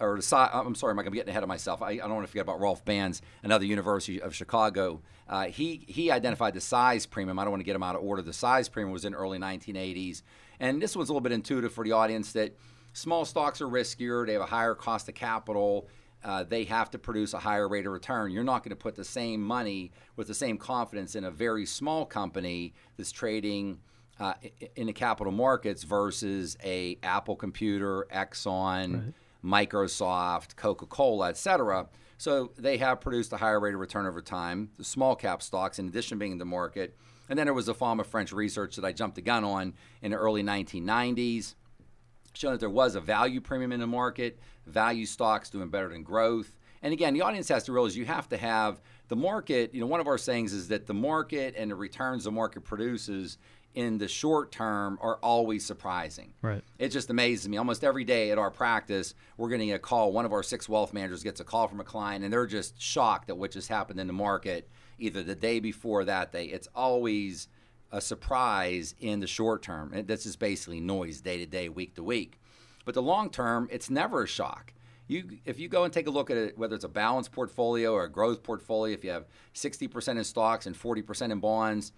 Or 0.00 0.20
size. 0.20 0.50
I'm 0.52 0.74
sorry, 0.74 0.94
Mike. 0.94 1.06
I'm 1.06 1.12
getting 1.12 1.30
ahead 1.30 1.42
of 1.42 1.48
myself. 1.48 1.82
I, 1.82 1.90
I 1.90 1.96
don't 1.96 2.14
want 2.14 2.26
to 2.26 2.30
forget 2.30 2.42
about 2.42 2.60
Rolf 2.60 2.84
Banz, 2.84 3.20
another 3.42 3.64
University 3.64 4.20
of 4.20 4.34
Chicago. 4.34 5.00
Uh, 5.28 5.44
he 5.46 5.84
he 5.88 6.10
identified 6.10 6.54
the 6.54 6.60
size 6.60 7.06
premium. 7.06 7.38
I 7.38 7.44
don't 7.44 7.52
want 7.52 7.60
to 7.60 7.64
get 7.64 7.76
him 7.76 7.82
out 7.82 7.96
of 7.96 8.02
order. 8.02 8.22
The 8.22 8.32
size 8.32 8.68
premium 8.68 8.92
was 8.92 9.04
in 9.04 9.14
early 9.14 9.38
1980s, 9.38 10.22
and 10.60 10.80
this 10.82 10.94
was 10.96 11.08
a 11.08 11.12
little 11.12 11.20
bit 11.20 11.32
intuitive 11.32 11.72
for 11.72 11.84
the 11.84 11.92
audience 11.92 12.32
that 12.32 12.56
small 12.92 13.24
stocks 13.24 13.60
are 13.60 13.68
riskier. 13.68 14.26
They 14.26 14.34
have 14.34 14.42
a 14.42 14.46
higher 14.46 14.74
cost 14.74 15.08
of 15.08 15.14
capital. 15.14 15.88
uh, 16.24 16.44
they 16.44 16.64
have 16.64 16.90
to 16.90 16.98
produce 16.98 17.34
a 17.34 17.38
higher 17.38 17.68
rate 17.68 17.86
of 17.86 17.92
return. 17.92 18.30
You're 18.30 18.44
not 18.44 18.62
going 18.62 18.70
to 18.70 18.76
put 18.76 18.94
the 18.94 19.04
same 19.04 19.42
money 19.42 19.90
with 20.16 20.28
the 20.28 20.34
same 20.34 20.56
confidence 20.56 21.14
in 21.14 21.24
a 21.24 21.30
very 21.30 21.66
small 21.66 22.06
company 22.06 22.74
that's 22.96 23.10
trading 23.10 23.80
uh, 24.20 24.34
in 24.76 24.86
the 24.86 24.92
capital 24.92 25.32
markets 25.32 25.82
versus 25.82 26.56
a 26.62 26.96
Apple 27.02 27.34
computer, 27.34 28.06
Exxon, 28.14 28.94
right. 28.94 29.14
Microsoft, 29.44 30.56
Coca-Cola, 30.56 31.28
et 31.28 31.36
cetera. 31.36 31.88
So 32.18 32.52
they 32.56 32.76
have 32.78 33.00
produced 33.00 33.32
a 33.32 33.36
higher 33.36 33.58
rate 33.58 33.74
of 33.74 33.80
return 33.80 34.06
over 34.06 34.22
time. 34.22 34.70
The 34.78 34.84
small 34.84 35.16
cap 35.16 35.42
stocks, 35.42 35.78
in 35.78 35.88
addition 35.88 36.16
to 36.16 36.20
being 36.20 36.32
in 36.32 36.38
the 36.38 36.44
market, 36.44 36.96
and 37.28 37.38
then 37.38 37.46
there 37.46 37.54
was 37.54 37.68
a 37.68 37.74
Fama 37.74 38.04
French 38.04 38.32
research 38.32 38.76
that 38.76 38.84
I 38.84 38.92
jumped 38.92 39.16
the 39.16 39.22
gun 39.22 39.44
on 39.44 39.74
in 40.02 40.10
the 40.10 40.16
early 40.16 40.42
1990s, 40.42 41.54
showing 42.34 42.54
that 42.54 42.60
there 42.60 42.70
was 42.70 42.94
a 42.94 43.00
value 43.00 43.40
premium 43.40 43.72
in 43.72 43.80
the 43.80 43.86
market, 43.86 44.38
value 44.66 45.06
stocks 45.06 45.50
doing 45.50 45.68
better 45.68 45.88
than 45.88 46.02
growth. 46.02 46.56
And 46.82 46.92
again, 46.92 47.14
the 47.14 47.22
audience 47.22 47.48
has 47.48 47.64
to 47.64 47.72
realize 47.72 47.96
you 47.96 48.04
have 48.04 48.28
to 48.30 48.36
have 48.36 48.80
the 49.08 49.16
market. 49.16 49.72
You 49.72 49.80
know, 49.80 49.86
one 49.86 50.00
of 50.00 50.08
our 50.08 50.18
sayings 50.18 50.52
is 50.52 50.68
that 50.68 50.86
the 50.86 50.94
market 50.94 51.54
and 51.56 51.70
the 51.70 51.74
returns 51.74 52.24
the 52.24 52.32
market 52.32 52.62
produces 52.64 53.38
in 53.74 53.98
the 53.98 54.08
short 54.08 54.52
term 54.52 54.98
are 55.00 55.16
always 55.16 55.64
surprising. 55.64 56.32
Right. 56.42 56.62
It 56.78 56.88
just 56.88 57.10
amazes 57.10 57.48
me. 57.48 57.56
Almost 57.56 57.84
every 57.84 58.04
day 58.04 58.30
at 58.30 58.38
our 58.38 58.50
practice, 58.50 59.14
we're 59.36 59.48
getting 59.48 59.72
a 59.72 59.78
call. 59.78 60.12
One 60.12 60.24
of 60.24 60.32
our 60.32 60.42
six 60.42 60.68
wealth 60.68 60.92
managers 60.92 61.22
gets 61.22 61.40
a 61.40 61.44
call 61.44 61.68
from 61.68 61.80
a 61.80 61.84
client, 61.84 62.24
and 62.24 62.32
they're 62.32 62.46
just 62.46 62.80
shocked 62.80 63.30
at 63.30 63.36
what 63.36 63.50
just 63.50 63.68
happened 63.68 64.00
in 64.00 64.06
the 64.06 64.12
market, 64.12 64.68
either 64.98 65.22
the 65.22 65.34
day 65.34 65.60
before 65.60 66.04
that 66.04 66.32
day. 66.32 66.46
It's 66.46 66.68
always 66.74 67.48
a 67.92 68.00
surprise 68.00 68.94
in 69.00 69.20
the 69.20 69.26
short 69.26 69.62
term. 69.62 69.92
And 69.92 70.08
this 70.08 70.26
is 70.26 70.36
basically 70.36 70.80
noise 70.80 71.20
day 71.20 71.38
to 71.38 71.46
day, 71.46 71.68
week 71.68 71.94
to 71.96 72.02
week. 72.02 72.40
But 72.84 72.94
the 72.94 73.02
long 73.02 73.30
term, 73.30 73.68
it's 73.70 73.90
never 73.90 74.22
a 74.22 74.26
shock. 74.26 74.72
You, 75.08 75.38
if 75.44 75.58
you 75.58 75.68
go 75.68 75.84
and 75.84 75.92
take 75.92 76.06
a 76.06 76.10
look 76.10 76.30
at 76.30 76.36
it, 76.36 76.58
whether 76.58 76.74
it's 76.74 76.84
a 76.84 76.88
balanced 76.88 77.32
portfolio 77.32 77.92
or 77.92 78.04
a 78.04 78.10
growth 78.10 78.42
portfolio, 78.42 78.94
if 78.94 79.04
you 79.04 79.10
have 79.10 79.26
60% 79.54 80.16
in 80.16 80.24
stocks 80.24 80.66
and 80.66 80.74
40% 80.74 81.30
in 81.30 81.38
bonds, 81.38 81.92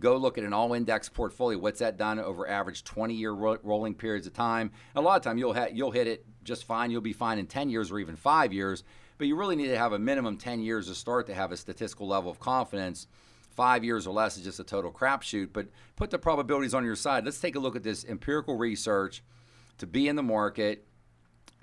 Go 0.00 0.16
look 0.16 0.38
at 0.38 0.44
an 0.44 0.52
all 0.52 0.72
index 0.72 1.08
portfolio. 1.08 1.58
What's 1.58 1.80
that 1.80 1.96
done 1.96 2.18
over 2.18 2.48
average 2.48 2.84
20 2.84 3.14
year 3.14 3.32
ro- 3.32 3.58
rolling 3.62 3.94
periods 3.94 4.26
of 4.26 4.32
time? 4.32 4.72
a 4.94 5.00
lot 5.00 5.16
of 5.16 5.22
time 5.22 5.38
you'll 5.38 5.54
ha- 5.54 5.68
you'll 5.72 5.90
hit 5.90 6.06
it 6.06 6.24
just 6.44 6.64
fine. 6.64 6.90
You'll 6.90 7.00
be 7.00 7.12
fine 7.12 7.38
in 7.38 7.46
10 7.46 7.68
years 7.68 7.90
or 7.90 7.98
even 7.98 8.16
five 8.16 8.52
years. 8.52 8.84
But 9.18 9.26
you 9.26 9.36
really 9.36 9.56
need 9.56 9.68
to 9.68 9.78
have 9.78 9.92
a 9.92 9.98
minimum 9.98 10.36
10 10.36 10.60
years 10.60 10.88
to 10.88 10.94
start 10.94 11.26
to 11.26 11.34
have 11.34 11.52
a 11.52 11.56
statistical 11.56 12.06
level 12.06 12.30
of 12.30 12.38
confidence. 12.38 13.06
Five 13.50 13.84
years 13.84 14.06
or 14.06 14.12
less 14.12 14.36
is 14.36 14.44
just 14.44 14.60
a 14.60 14.64
total 14.64 14.92
crapshoot. 14.92 15.50
But 15.52 15.68
put 15.96 16.10
the 16.10 16.18
probabilities 16.18 16.74
on 16.74 16.84
your 16.84 16.96
side. 16.96 17.24
Let's 17.24 17.40
take 17.40 17.56
a 17.56 17.58
look 17.58 17.76
at 17.76 17.82
this 17.82 18.04
empirical 18.04 18.56
research 18.56 19.22
to 19.78 19.86
be 19.86 20.08
in 20.08 20.16
the 20.16 20.22
market, 20.22 20.86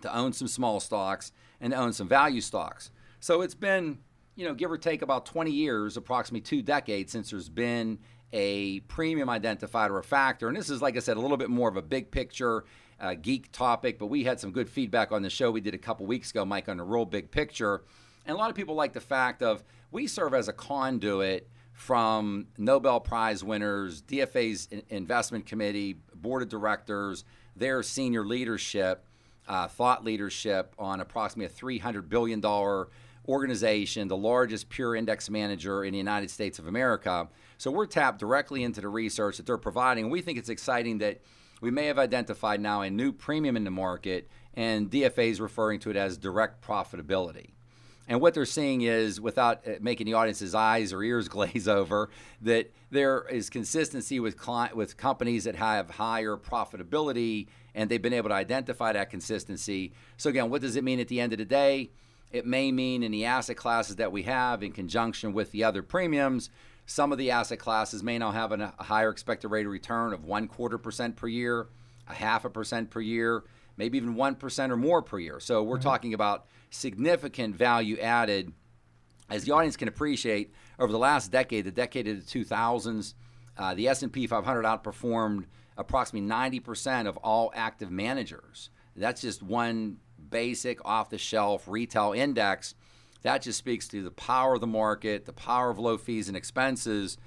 to 0.01 0.15
own 0.15 0.33
some 0.33 0.47
small 0.47 0.79
stocks, 0.79 1.31
and 1.61 1.71
to 1.71 1.77
own 1.77 1.93
some 1.93 2.07
value 2.07 2.41
stocks. 2.41 2.91
So 3.19 3.41
it's 3.41 3.55
been, 3.55 3.99
you 4.35 4.45
know, 4.45 4.53
give 4.53 4.71
or 4.71 4.77
take 4.77 5.01
about 5.01 5.25
20 5.25 5.51
years, 5.51 5.95
approximately 5.95 6.41
two 6.41 6.61
decades, 6.61 7.11
since 7.11 7.29
there's 7.29 7.49
been 7.49 7.99
a 8.33 8.79
premium 8.81 9.29
identifier 9.29 9.91
or 9.91 9.99
a 9.99 10.03
factor. 10.03 10.47
And 10.47 10.57
this 10.57 10.69
is, 10.69 10.81
like 10.81 10.97
I 10.97 10.99
said, 10.99 11.17
a 11.17 11.21
little 11.21 11.37
bit 11.37 11.49
more 11.49 11.69
of 11.69 11.77
a 11.77 11.81
big 11.81 12.11
picture 12.11 12.65
uh, 12.99 13.13
geek 13.13 13.51
topic, 13.51 13.99
but 13.99 14.07
we 14.07 14.23
had 14.23 14.39
some 14.39 14.51
good 14.51 14.67
feedback 14.67 15.11
on 15.11 15.21
the 15.21 15.29
show 15.29 15.51
we 15.51 15.61
did 15.61 15.75
a 15.75 15.79
couple 15.79 16.05
weeks 16.05 16.31
ago, 16.31 16.43
Mike, 16.43 16.67
on 16.67 16.79
a 16.79 16.83
real 16.83 17.05
big 17.05 17.31
picture. 17.31 17.83
And 18.25 18.35
a 18.35 18.37
lot 18.37 18.49
of 18.49 18.55
people 18.55 18.75
like 18.75 18.93
the 18.93 19.01
fact 19.01 19.43
of 19.43 19.63
we 19.91 20.07
serve 20.07 20.33
as 20.33 20.47
a 20.47 20.53
conduit 20.53 21.47
from 21.73 22.47
Nobel 22.57 22.99
Prize 22.99 23.43
winners, 23.43 24.01
DFA's 24.01 24.67
investment 24.89 25.45
committee, 25.45 25.97
board 26.15 26.41
of 26.41 26.49
directors, 26.49 27.25
their 27.55 27.83
senior 27.83 28.25
leadership, 28.25 29.05
uh, 29.47 29.67
thought 29.67 30.03
leadership 30.03 30.73
on 30.79 31.01
approximately 31.01 31.53
a 31.53 31.79
$300 31.79 32.09
billion 32.09 32.41
organization, 33.27 34.07
the 34.07 34.17
largest 34.17 34.69
pure 34.69 34.95
index 34.95 35.29
manager 35.29 35.83
in 35.83 35.91
the 35.91 35.97
United 35.97 36.29
States 36.29 36.59
of 36.59 36.67
America. 36.67 37.27
So 37.57 37.71
we're 37.71 37.85
tapped 37.85 38.19
directly 38.19 38.63
into 38.63 38.81
the 38.81 38.89
research 38.89 39.37
that 39.37 39.45
they're 39.45 39.57
providing. 39.57 40.09
We 40.09 40.21
think 40.21 40.37
it's 40.37 40.49
exciting 40.49 40.97
that 40.99 41.21
we 41.61 41.71
may 41.71 41.85
have 41.85 41.97
identified 41.97 42.59
now 42.59 42.81
a 42.81 42.89
new 42.89 43.13
premium 43.13 43.55
in 43.55 43.63
the 43.63 43.71
market, 43.71 44.29
and 44.53 44.91
DFA 44.91 45.29
is 45.29 45.39
referring 45.39 45.79
to 45.79 45.89
it 45.89 45.95
as 45.95 46.17
direct 46.17 46.61
profitability. 46.61 47.51
And 48.07 48.19
what 48.19 48.33
they're 48.33 48.45
seeing 48.45 48.81
is, 48.81 49.21
without 49.21 49.65
uh, 49.65 49.75
making 49.79 50.07
the 50.07 50.13
audience's 50.13 50.53
eyes 50.53 50.91
or 50.91 51.01
ears 51.03 51.27
glaze 51.29 51.67
over, 51.67 52.09
that 52.41 52.71
there 52.91 53.25
is 53.29 53.49
consistency 53.49 54.19
with 54.19 54.37
client, 54.37 54.75
with 54.75 54.97
companies 54.97 55.45
that 55.45 55.55
have 55.55 55.89
higher 55.89 56.35
profitability, 56.35 57.47
and 57.73 57.89
they've 57.89 58.01
been 58.01 58.13
able 58.13 58.29
to 58.29 58.35
identify 58.35 58.91
that 58.91 59.09
consistency. 59.09 59.93
So 60.17 60.29
again, 60.29 60.49
what 60.49 60.61
does 60.61 60.75
it 60.75 60.83
mean 60.83 60.99
at 60.99 61.07
the 61.07 61.21
end 61.21 61.31
of 61.31 61.39
the 61.39 61.45
day? 61.45 61.91
It 62.33 62.47
may 62.47 62.71
mean 62.71 63.03
in 63.03 63.11
the 63.11 63.25
asset 63.25 63.55
classes 63.55 63.97
that 63.97 64.11
we 64.11 64.23
have, 64.23 64.63
in 64.63 64.71
conjunction 64.71 65.33
with 65.33 65.51
the 65.51 65.63
other 65.63 65.83
premiums, 65.83 66.49
some 66.85 67.11
of 67.11 67.17
the 67.17 67.31
asset 67.31 67.59
classes 67.59 68.03
may 68.03 68.17
now 68.17 68.31
have 68.31 68.51
a 68.51 68.73
higher 68.79 69.09
expected 69.09 69.49
rate 69.49 69.65
of 69.65 69.71
return 69.71 70.13
of 70.13 70.25
one 70.25 70.47
quarter 70.47 70.77
percent 70.77 71.15
per 71.15 71.27
year, 71.27 71.67
a 72.07 72.13
half 72.13 72.43
a 72.43 72.49
percent 72.49 72.89
per 72.89 72.99
year, 72.99 73.43
maybe 73.77 73.97
even 73.97 74.15
one 74.15 74.35
percent 74.35 74.71
or 74.71 74.77
more 74.77 75.01
per 75.01 75.19
year. 75.19 75.39
So 75.39 75.63
we're 75.63 75.75
mm-hmm. 75.75 75.83
talking 75.83 76.13
about 76.13 76.47
significant 76.71 77.55
value 77.55 77.97
added. 77.99 78.51
As 79.29 79.45
the 79.45 79.53
audience 79.53 79.77
can 79.77 79.87
appreciate, 79.87 80.53
over 80.79 80.91
the 80.91 80.99
last 80.99 81.31
decade, 81.31 81.65
the 81.65 81.71
decade 81.71 82.07
of 82.07 82.25
the 82.25 82.39
2000s, 82.39 83.13
uh, 83.57 83.73
the 83.73 83.87
S&P 83.87 84.27
500 84.27 84.65
outperformed 84.65 85.45
approximately 85.77 86.27
90% 86.27 87.07
of 87.07 87.17
all 87.17 87.51
active 87.55 87.89
managers. 87.89 88.69
That's 88.95 89.21
just 89.21 89.41
one 89.41 89.97
basic 90.33 90.83
off 90.83 91.11
the 91.11 91.17
shelf 91.19 91.67
retail 91.67 92.11
index, 92.11 92.73
that 93.21 93.43
just 93.43 93.59
speaks 93.59 93.87
to 93.89 94.03
the 94.03 94.11
power 94.11 94.55
of 94.55 94.61
the 94.61 94.67
market, 94.67 95.25
the 95.25 95.31
power 95.31 95.69
of 95.69 95.77
low 95.77 95.95
fees 95.95 96.27
and 96.27 96.35
expenses, 96.35 97.17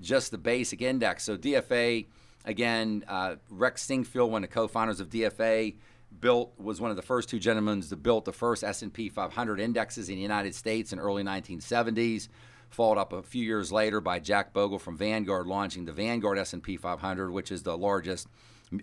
just 0.00 0.30
the 0.30 0.38
basic 0.38 0.80
index. 0.80 1.24
So 1.24 1.36
DFA, 1.36 2.06
again, 2.44 3.04
uh, 3.08 3.36
Rex 3.50 3.84
Sinquefield, 3.84 4.30
one 4.30 4.44
of 4.44 4.48
the 4.48 4.54
co-founders 4.54 5.00
of 5.00 5.10
DFA, 5.10 5.74
built 6.20 6.52
was 6.56 6.80
one 6.80 6.90
of 6.90 6.96
the 6.96 7.02
first 7.02 7.28
two 7.28 7.40
gentlemen 7.40 7.80
to 7.82 7.96
build 7.96 8.24
the 8.24 8.32
first 8.32 8.62
S&P 8.62 9.08
500 9.08 9.58
indexes 9.58 10.08
in 10.08 10.14
the 10.14 10.22
United 10.22 10.54
States 10.54 10.92
in 10.92 11.00
early 11.00 11.24
1970s. 11.24 12.28
Followed 12.70 12.98
up 12.98 13.12
a 13.12 13.22
few 13.22 13.44
years 13.44 13.72
later 13.72 14.00
by 14.00 14.20
Jack 14.20 14.52
Bogle 14.52 14.78
from 14.78 14.96
Vanguard 14.96 15.46
launching 15.46 15.84
the 15.84 15.92
Vanguard 15.92 16.38
S&P 16.38 16.76
500, 16.76 17.30
which 17.30 17.50
is 17.50 17.64
the 17.64 17.76
largest 17.76 18.28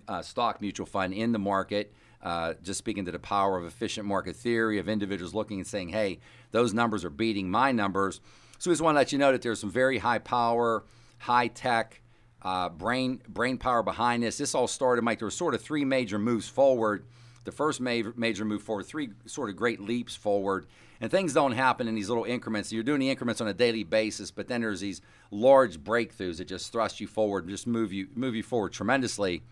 uh, 0.06 0.22
stock 0.22 0.60
mutual 0.60 0.86
fund 0.86 1.14
in 1.14 1.32
the 1.32 1.38
market 1.38 1.92
uh, 2.22 2.54
just 2.62 2.78
speaking 2.78 3.04
to 3.06 3.12
the 3.12 3.18
power 3.18 3.56
of 3.58 3.64
efficient 3.64 4.06
market 4.06 4.36
theory, 4.36 4.78
of 4.78 4.88
individuals 4.88 5.34
looking 5.34 5.58
and 5.58 5.66
saying, 5.66 5.88
hey, 5.88 6.18
those 6.50 6.74
numbers 6.74 7.04
are 7.04 7.10
beating 7.10 7.50
my 7.50 7.72
numbers. 7.72 8.20
So 8.58 8.70
we 8.70 8.74
just 8.74 8.82
want 8.82 8.94
to 8.94 8.98
let 8.98 9.12
you 9.12 9.18
know 9.18 9.32
that 9.32 9.42
there's 9.42 9.60
some 9.60 9.70
very 9.70 9.98
high 9.98 10.18
power, 10.18 10.84
high 11.18 11.48
tech, 11.48 12.02
uh, 12.42 12.68
brain 12.68 13.22
brain 13.28 13.58
power 13.58 13.82
behind 13.82 14.22
this. 14.22 14.38
This 14.38 14.54
all 14.54 14.68
started, 14.68 15.02
Mike. 15.02 15.18
There 15.18 15.26
were 15.26 15.30
sort 15.30 15.54
of 15.54 15.62
three 15.62 15.84
major 15.84 16.18
moves 16.18 16.48
forward. 16.48 17.04
The 17.44 17.52
first 17.52 17.80
major, 17.80 18.12
major 18.16 18.44
move 18.44 18.62
forward, 18.62 18.84
three 18.84 19.10
sort 19.26 19.48
of 19.48 19.56
great 19.56 19.80
leaps 19.80 20.14
forward. 20.14 20.66
And 21.00 21.10
things 21.10 21.32
don't 21.32 21.52
happen 21.52 21.88
in 21.88 21.94
these 21.94 22.10
little 22.10 22.24
increments. 22.24 22.70
You're 22.70 22.82
doing 22.82 23.00
the 23.00 23.08
increments 23.08 23.40
on 23.40 23.48
a 23.48 23.54
daily 23.54 23.84
basis, 23.84 24.30
but 24.30 24.48
then 24.48 24.60
there's 24.60 24.80
these 24.80 25.00
large 25.30 25.78
breakthroughs 25.78 26.36
that 26.36 26.48
just 26.48 26.70
thrust 26.70 27.00
you 27.00 27.06
forward, 27.06 27.48
just 27.48 27.66
move 27.66 27.92
you 27.94 28.08
move 28.14 28.34
you 28.34 28.42
forward 28.42 28.72
tremendously. 28.72 29.42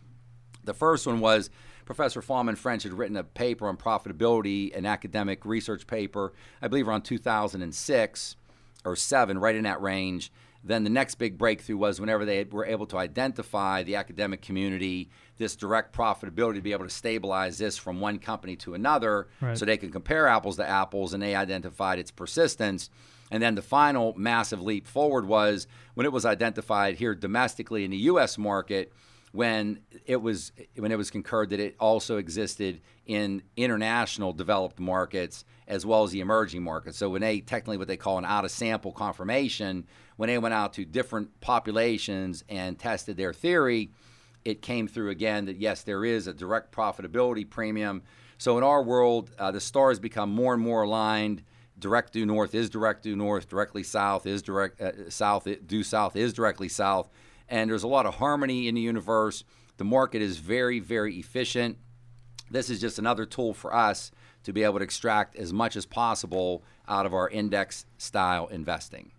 The 0.64 0.75
first 0.75 1.06
one 1.06 1.20
was 1.20 1.48
Professor 1.88 2.21
Fama 2.21 2.54
French 2.54 2.83
had 2.83 2.92
written 2.92 3.16
a 3.16 3.25
paper 3.25 3.66
on 3.66 3.78
profitability, 3.78 4.76
an 4.76 4.85
academic 4.85 5.47
research 5.47 5.87
paper, 5.87 6.35
I 6.61 6.68
believe 6.68 6.87
around 6.87 7.00
2006 7.00 8.37
or 8.85 8.95
7, 8.95 9.38
right 9.38 9.57
in 9.57 9.62
that 9.62 9.80
range. 9.80 10.30
Then 10.62 10.85
the 10.85 10.90
next 10.90 11.14
big 11.14 11.38
breakthrough 11.38 11.78
was 11.78 11.99
whenever 11.99 12.26
they 12.26 12.45
were 12.45 12.66
able 12.66 12.85
to 12.88 12.99
identify 12.99 13.85
the 13.85 13.97
academic 13.97 14.42
community, 14.42 15.09
this 15.38 15.57
direct 15.57 15.97
profitability 15.97 16.57
to 16.57 16.61
be 16.61 16.73
able 16.73 16.85
to 16.85 16.90
stabilize 16.90 17.57
this 17.57 17.78
from 17.78 18.00
one 18.00 18.18
company 18.18 18.54
to 18.57 18.75
another 18.75 19.28
right. 19.40 19.57
so 19.57 19.64
they 19.64 19.78
can 19.78 19.90
compare 19.90 20.28
apples 20.28 20.57
to 20.57 20.68
apples, 20.68 21.14
and 21.14 21.23
they 21.23 21.35
identified 21.35 21.99
its 21.99 22.11
persistence. 22.11 22.90
And 23.30 23.42
then 23.42 23.54
the 23.54 23.62
final 23.62 24.12
massive 24.14 24.61
leap 24.61 24.87
forward 24.87 25.26
was 25.26 25.66
when 25.95 26.04
it 26.04 26.12
was 26.12 26.26
identified 26.26 26.97
here 26.97 27.14
domestically 27.14 27.87
in 27.87 27.90
the 27.90 27.97
U.S. 27.97 28.37
market 28.37 28.92
when 29.32 29.80
it 30.06 30.16
was 30.16 30.52
when 30.76 30.92
it 30.92 30.99
was 30.99 31.11
concurred 31.11 31.50
that 31.50 31.61
it 31.61 31.76
also 31.78 32.16
existed 32.16 32.80
in 33.06 33.42
international 33.56 34.32
developed 34.32 34.78
markets 34.78 35.44
as 35.66 35.85
well 35.85 36.02
as 36.02 36.11
the 36.12 36.20
emerging 36.20 36.62
markets. 36.62 36.97
So 36.97 37.11
when 37.11 37.20
they 37.20 37.40
technically 37.40 37.76
what 37.76 37.88
they 37.88 37.97
call 37.97 38.18
an 38.18 38.25
out 38.25 38.44
of 38.44 38.50
sample 38.50 38.92
confirmation, 38.92 39.87
when 40.16 40.28
they 40.28 40.38
went 40.38 40.54
out 40.54 40.73
to 40.75 40.85
different 40.85 41.40
populations 41.40 42.42
and 42.49 42.78
tested 42.78 43.16
their 43.16 43.35
theory, 43.35 43.90
it 44.44 44.62
came 44.62 44.88
through 44.88 45.11
again 45.11 45.44
that 45.44 45.56
yes, 45.56 45.82
there 45.82 46.04
is 46.04 46.26
a 46.26 46.32
direct 46.32 46.73
profitability 46.73 47.49
premium. 47.49 48.02
So 48.38 48.56
in 48.56 48.64
our 48.64 48.82
world, 48.82 49.30
uh, 49.38 49.50
the 49.50 49.61
stars 49.61 49.99
become 49.99 50.30
more 50.30 50.54
and 50.54 50.62
more 50.62 50.82
aligned. 50.82 51.42
Direct 51.78 52.12
due 52.12 52.25
north 52.25 52.54
is 52.54 52.70
direct 52.70 53.02
due 53.02 53.16
north. 53.16 53.49
Directly 53.49 53.82
south 53.82 54.26
is 54.26 54.42
direct 54.42 54.80
uh, 54.80 55.11
south. 55.11 55.47
Due 55.66 55.82
south 55.82 56.16
is 56.16 56.32
directly 56.32 56.68
south 56.68 57.11
and 57.49 57.71
there's 57.71 57.83
a 57.83 57.88
lot 57.88 58.07
of 58.07 58.17
harmony 58.17 58.69
in 58.69 58.75
the 58.75 58.81
universe. 58.81 59.45
The 59.76 59.85
market 59.85 60.23
is 60.23 60.38
very, 60.38 60.81
very 60.81 61.17
efficient. 61.17 61.78
This 62.50 62.71
is 62.71 62.81
just 62.81 62.99
another 62.99 63.26
tool 63.26 63.55
for 63.55 63.75
us 63.75 64.11
to 64.45 64.52
be 64.52 64.62
able 64.62 64.78
to 64.78 64.85
extract 64.85 65.37
as 65.37 65.52
much 65.52 65.76
as 65.76 65.87
possible 65.87 66.62
out 66.88 67.07
of 67.07 67.14
our 67.14 67.28
index 67.28 67.85
style 67.99 68.47
investing. 68.47 69.12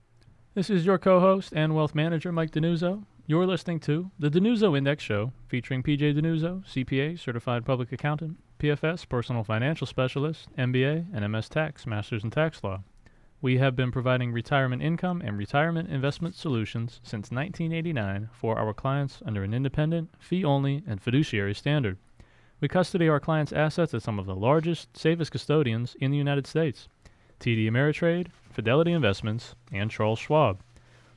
This 0.56 0.70
is 0.70 0.86
your 0.86 0.98
co 0.98 1.20
host 1.20 1.54
and 1.56 1.76
wealth 1.76 1.94
manager, 1.94 2.32
Mike 2.32 2.52
Dinuzzo. 2.52 3.04
You're 3.28 3.46
listening 3.46 3.80
to 3.82 4.10
the 4.18 4.32
Dinuzzo 4.32 4.76
Index 4.76 5.04
Show 5.04 5.32
featuring 5.48 5.84
PJ 5.84 6.16
Dinuzzo, 6.16 6.66
CPA, 6.66 7.20
Certified 7.20 7.64
Public 7.64 7.92
Accountant, 7.92 8.38
PFS, 8.60 9.08
Personal 9.08 9.44
Financial 9.44 9.86
Specialist, 9.86 10.48
MBA, 10.58 11.06
and 11.14 11.32
MS 11.32 11.48
Tax, 11.48 11.86
Masters 11.86 12.24
in 12.24 12.32
Tax 12.32 12.64
Law. 12.64 12.82
We 13.42 13.58
have 13.60 13.74
been 13.74 13.92
providing 13.92 14.34
retirement 14.34 14.82
income 14.82 15.22
and 15.22 15.38
retirement 15.38 15.90
investment 15.90 16.36
solutions 16.36 17.00
since 17.04 17.32
1989 17.32 18.30
for 18.34 18.60
our 18.60 18.74
clients 18.74 19.22
under 19.26 19.44
an 19.44 19.54
independent, 19.54 20.10
fee 20.20 20.44
only, 20.44 20.84
and 20.86 21.02
fiduciary 21.02 21.54
standard. 21.54 21.98
We 22.60 22.68
custody 22.68 23.08
our 23.08 23.22
clients' 23.22 23.54
assets 23.54 23.94
at 23.94 24.02
some 24.02 24.20
of 24.20 24.26
the 24.26 24.36
largest, 24.36 24.98
safest 24.98 25.32
custodians 25.32 25.96
in 26.02 26.12
the 26.12 26.18
United 26.18 26.48
States 26.48 26.90
TD 27.40 27.70
Ameritrade, 27.70 28.28
Fidelity 28.52 28.92
Investments, 28.92 29.56
and 29.72 29.90
Charles 29.90 30.20
Schwab. 30.20 30.60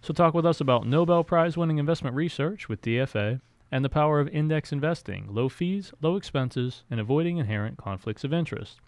So, 0.01 0.15
talk 0.15 0.33
with 0.33 0.47
us 0.47 0.61
about 0.61 0.87
Nobel 0.87 1.25
Prize 1.25 1.57
winning 1.57 1.79
investment 1.79 2.15
research 2.15 2.69
with 2.69 2.83
DFA 2.83 3.41
and 3.73 3.85
the 3.85 3.89
power 3.89 4.21
of 4.21 4.29
index 4.29 4.71
investing, 4.71 5.27
low 5.29 5.49
fees, 5.49 5.93
low 6.01 6.15
expenses, 6.15 6.85
and 6.89 7.01
avoiding 7.01 7.39
inherent 7.39 7.79
conflicts 7.79 8.23
of 8.23 8.33
interest. 8.33 8.79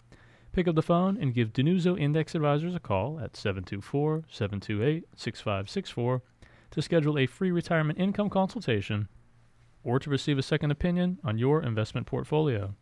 Pick 0.55 0.69
up 0.69 0.75
the 0.75 0.81
phone 0.81 1.17
and 1.19 1.33
give 1.33 1.51
Dinuzzo 1.51 1.99
Index 1.99 2.33
Advisors 2.33 2.73
a 2.75 2.79
call 2.79 3.19
at 3.19 3.35
724 3.35 4.23
728 4.29 5.03
6564 5.13 6.21
to 6.71 6.81
schedule 6.81 7.19
a 7.19 7.25
free 7.25 7.51
retirement 7.51 7.99
income 7.99 8.29
consultation 8.29 9.09
or 9.83 9.99
to 9.99 10.09
receive 10.09 10.37
a 10.37 10.41
second 10.41 10.71
opinion 10.71 11.19
on 11.25 11.37
your 11.37 11.61
investment 11.61 12.07
portfolio. 12.07 12.73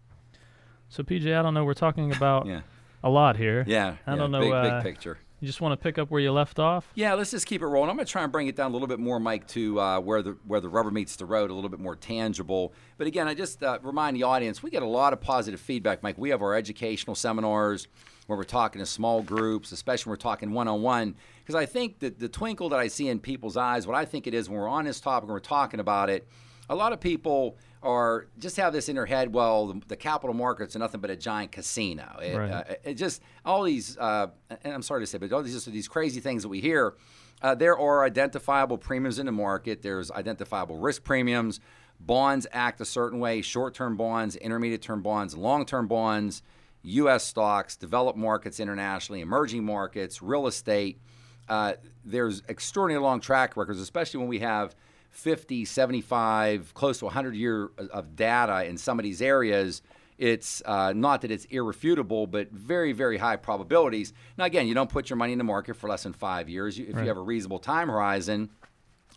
So, 0.87 1.01
PJ, 1.01 1.35
I 1.35 1.41
don't 1.41 1.55
know, 1.55 1.65
we're 1.65 1.73
talking 1.73 2.11
about 2.15 2.45
Yeah. 2.45 2.61
a 3.03 3.09
lot 3.09 3.37
here. 3.37 3.63
Yeah. 3.65 3.95
I 4.05 4.11
yeah, 4.11 4.17
don't 4.17 4.29
know. 4.29 4.41
Big, 4.41 4.51
uh, 4.51 4.75
big 4.75 4.83
picture. 4.93 5.17
You 5.43 5.47
just 5.47 5.59
want 5.59 5.77
to 5.77 5.83
pick 5.83 5.97
up 5.97 6.09
where 6.09 6.21
you 6.21 6.31
left 6.31 6.57
off? 6.57 6.89
Yeah, 6.95 7.15
let's 7.15 7.31
just 7.31 7.47
keep 7.47 7.61
it 7.61 7.65
rolling. 7.65 7.89
I'm 7.89 7.97
going 7.97 8.05
to 8.05 8.11
try 8.11 8.23
and 8.23 8.31
bring 8.31 8.47
it 8.47 8.55
down 8.55 8.71
a 8.71 8.73
little 8.73 8.87
bit 8.87 8.97
more, 8.97 9.19
Mike, 9.19 9.45
to 9.49 9.77
uh, 9.77 9.99
where 9.99 10.21
the 10.21 10.37
where 10.47 10.61
the 10.61 10.69
rubber 10.69 10.89
meets 10.89 11.17
the 11.17 11.25
road, 11.25 11.51
a 11.51 11.53
little 11.53 11.69
bit 11.69 11.81
more 11.81 11.97
tangible. 11.97 12.73
But 12.97 13.07
again, 13.07 13.27
I 13.27 13.33
just 13.33 13.61
uh, 13.61 13.77
remind 13.83 14.15
the 14.15 14.23
audience 14.23 14.63
we 14.63 14.69
get 14.69 14.83
a 14.83 14.87
lot 14.87 15.11
of 15.11 15.19
positive 15.19 15.59
feedback, 15.59 16.01
Mike. 16.01 16.17
We 16.17 16.29
have 16.29 16.41
our 16.41 16.55
educational 16.55 17.13
seminars 17.13 17.89
where 18.27 18.37
we're 18.37 18.45
talking 18.45 18.79
to 18.79 18.85
small 18.85 19.21
groups, 19.21 19.73
especially 19.73 20.11
when 20.11 20.13
we're 20.13 20.21
talking 20.21 20.53
one 20.53 20.69
on 20.69 20.81
one. 20.81 21.13
Because 21.39 21.55
I 21.55 21.65
think 21.65 21.99
that 21.99 22.19
the 22.19 22.29
twinkle 22.29 22.69
that 22.69 22.79
I 22.79 22.87
see 22.87 23.09
in 23.09 23.19
people's 23.19 23.57
eyes, 23.57 23.85
what 23.85 23.97
I 23.97 24.05
think 24.05 24.27
it 24.27 24.33
is 24.33 24.47
when 24.47 24.57
we're 24.57 24.69
on 24.69 24.85
this 24.85 25.01
topic 25.01 25.23
and 25.23 25.33
we're 25.33 25.39
talking 25.41 25.81
about 25.81 26.09
it, 26.09 26.25
a 26.69 26.75
lot 26.75 26.93
of 26.93 27.01
people 27.01 27.57
are 27.83 28.27
just 28.39 28.57
have 28.57 28.73
this 28.73 28.89
in 28.89 28.95
their 28.95 29.05
head. 29.05 29.33
Well, 29.33 29.67
the, 29.67 29.81
the 29.89 29.95
capital 29.95 30.33
markets 30.33 30.75
are 30.75 30.79
nothing 30.79 31.01
but 31.01 31.09
a 31.09 31.15
giant 31.15 31.51
casino. 31.51 32.17
It, 32.21 32.35
Right. 32.35 32.51
uh, 32.51 32.63
it 32.83 32.93
just 32.95 33.21
all 33.45 33.63
these, 33.63 33.97
uh, 33.97 34.27
and 34.63 34.73
I'm 34.73 34.81
sorry 34.81 35.01
to 35.01 35.07
say, 35.07 35.17
but 35.17 35.31
all 35.31 35.43
these 35.43 35.53
just 35.53 35.71
these 35.71 35.87
crazy 35.87 36.19
things 36.19 36.41
that 36.43 36.49
we 36.49 36.61
hear. 36.61 36.95
Uh, 37.41 37.53
there 37.53 37.77
are 37.77 38.05
identifiable 38.05 38.77
premiums 38.77 39.19
in 39.19 39.25
the 39.25 39.31
market. 39.31 39.81
There's 39.81 40.09
identifiable 40.11 40.77
risk 40.77 41.03
premiums. 41.03 41.59
Bonds 41.99 42.47
act 42.51 42.79
a 42.81 42.85
certain 42.85 43.19
way: 43.19 43.41
short-term 43.41 43.97
bonds, 43.97 44.35
intermediate-term 44.37 45.01
bonds, 45.01 45.35
long-term 45.37 45.87
bonds. 45.87 46.41
U.S. 46.85 47.23
stocks, 47.23 47.77
developed 47.77 48.17
markets 48.17 48.59
internationally, 48.59 49.21
emerging 49.21 49.63
markets, 49.63 50.21
real 50.21 50.47
estate. 50.47 50.99
Uh, 51.47 51.73
there's 52.03 52.41
extraordinarily 52.49 53.05
long 53.05 53.21
track 53.21 53.55
records, 53.55 53.79
especially 53.79 54.17
when 54.19 54.27
we 54.27 54.39
have 54.39 54.75
50, 55.13 55.63
75, 55.63 56.73
close 56.73 56.97
to 56.99 57.05
100 57.05 57.35
year 57.35 57.69
of 57.91 58.15
data 58.15 58.65
in 58.65 58.77
some 58.77 58.99
of 58.99 59.03
these 59.03 59.21
areas. 59.21 59.81
It's 60.17 60.61
uh, 60.65 60.93
not 60.93 61.21
that 61.21 61.31
it's 61.31 61.45
irrefutable, 61.45 62.27
but 62.27 62.51
very, 62.51 62.93
very 62.93 63.17
high 63.17 63.35
probabilities. 63.35 64.13
Now, 64.37 64.45
again, 64.45 64.67
you 64.67 64.73
don't 64.73 64.89
put 64.89 65.09
your 65.09 65.17
money 65.17 65.31
in 65.31 65.37
the 65.37 65.43
market 65.43 65.75
for 65.75 65.87
less 65.87 66.03
than 66.03 66.13
five 66.13 66.49
years. 66.49 66.77
If 66.79 66.89
you 66.89 67.07
have 67.07 67.17
a 67.17 67.21
reasonable 67.21 67.59
time 67.59 67.89
horizon, 67.89 68.49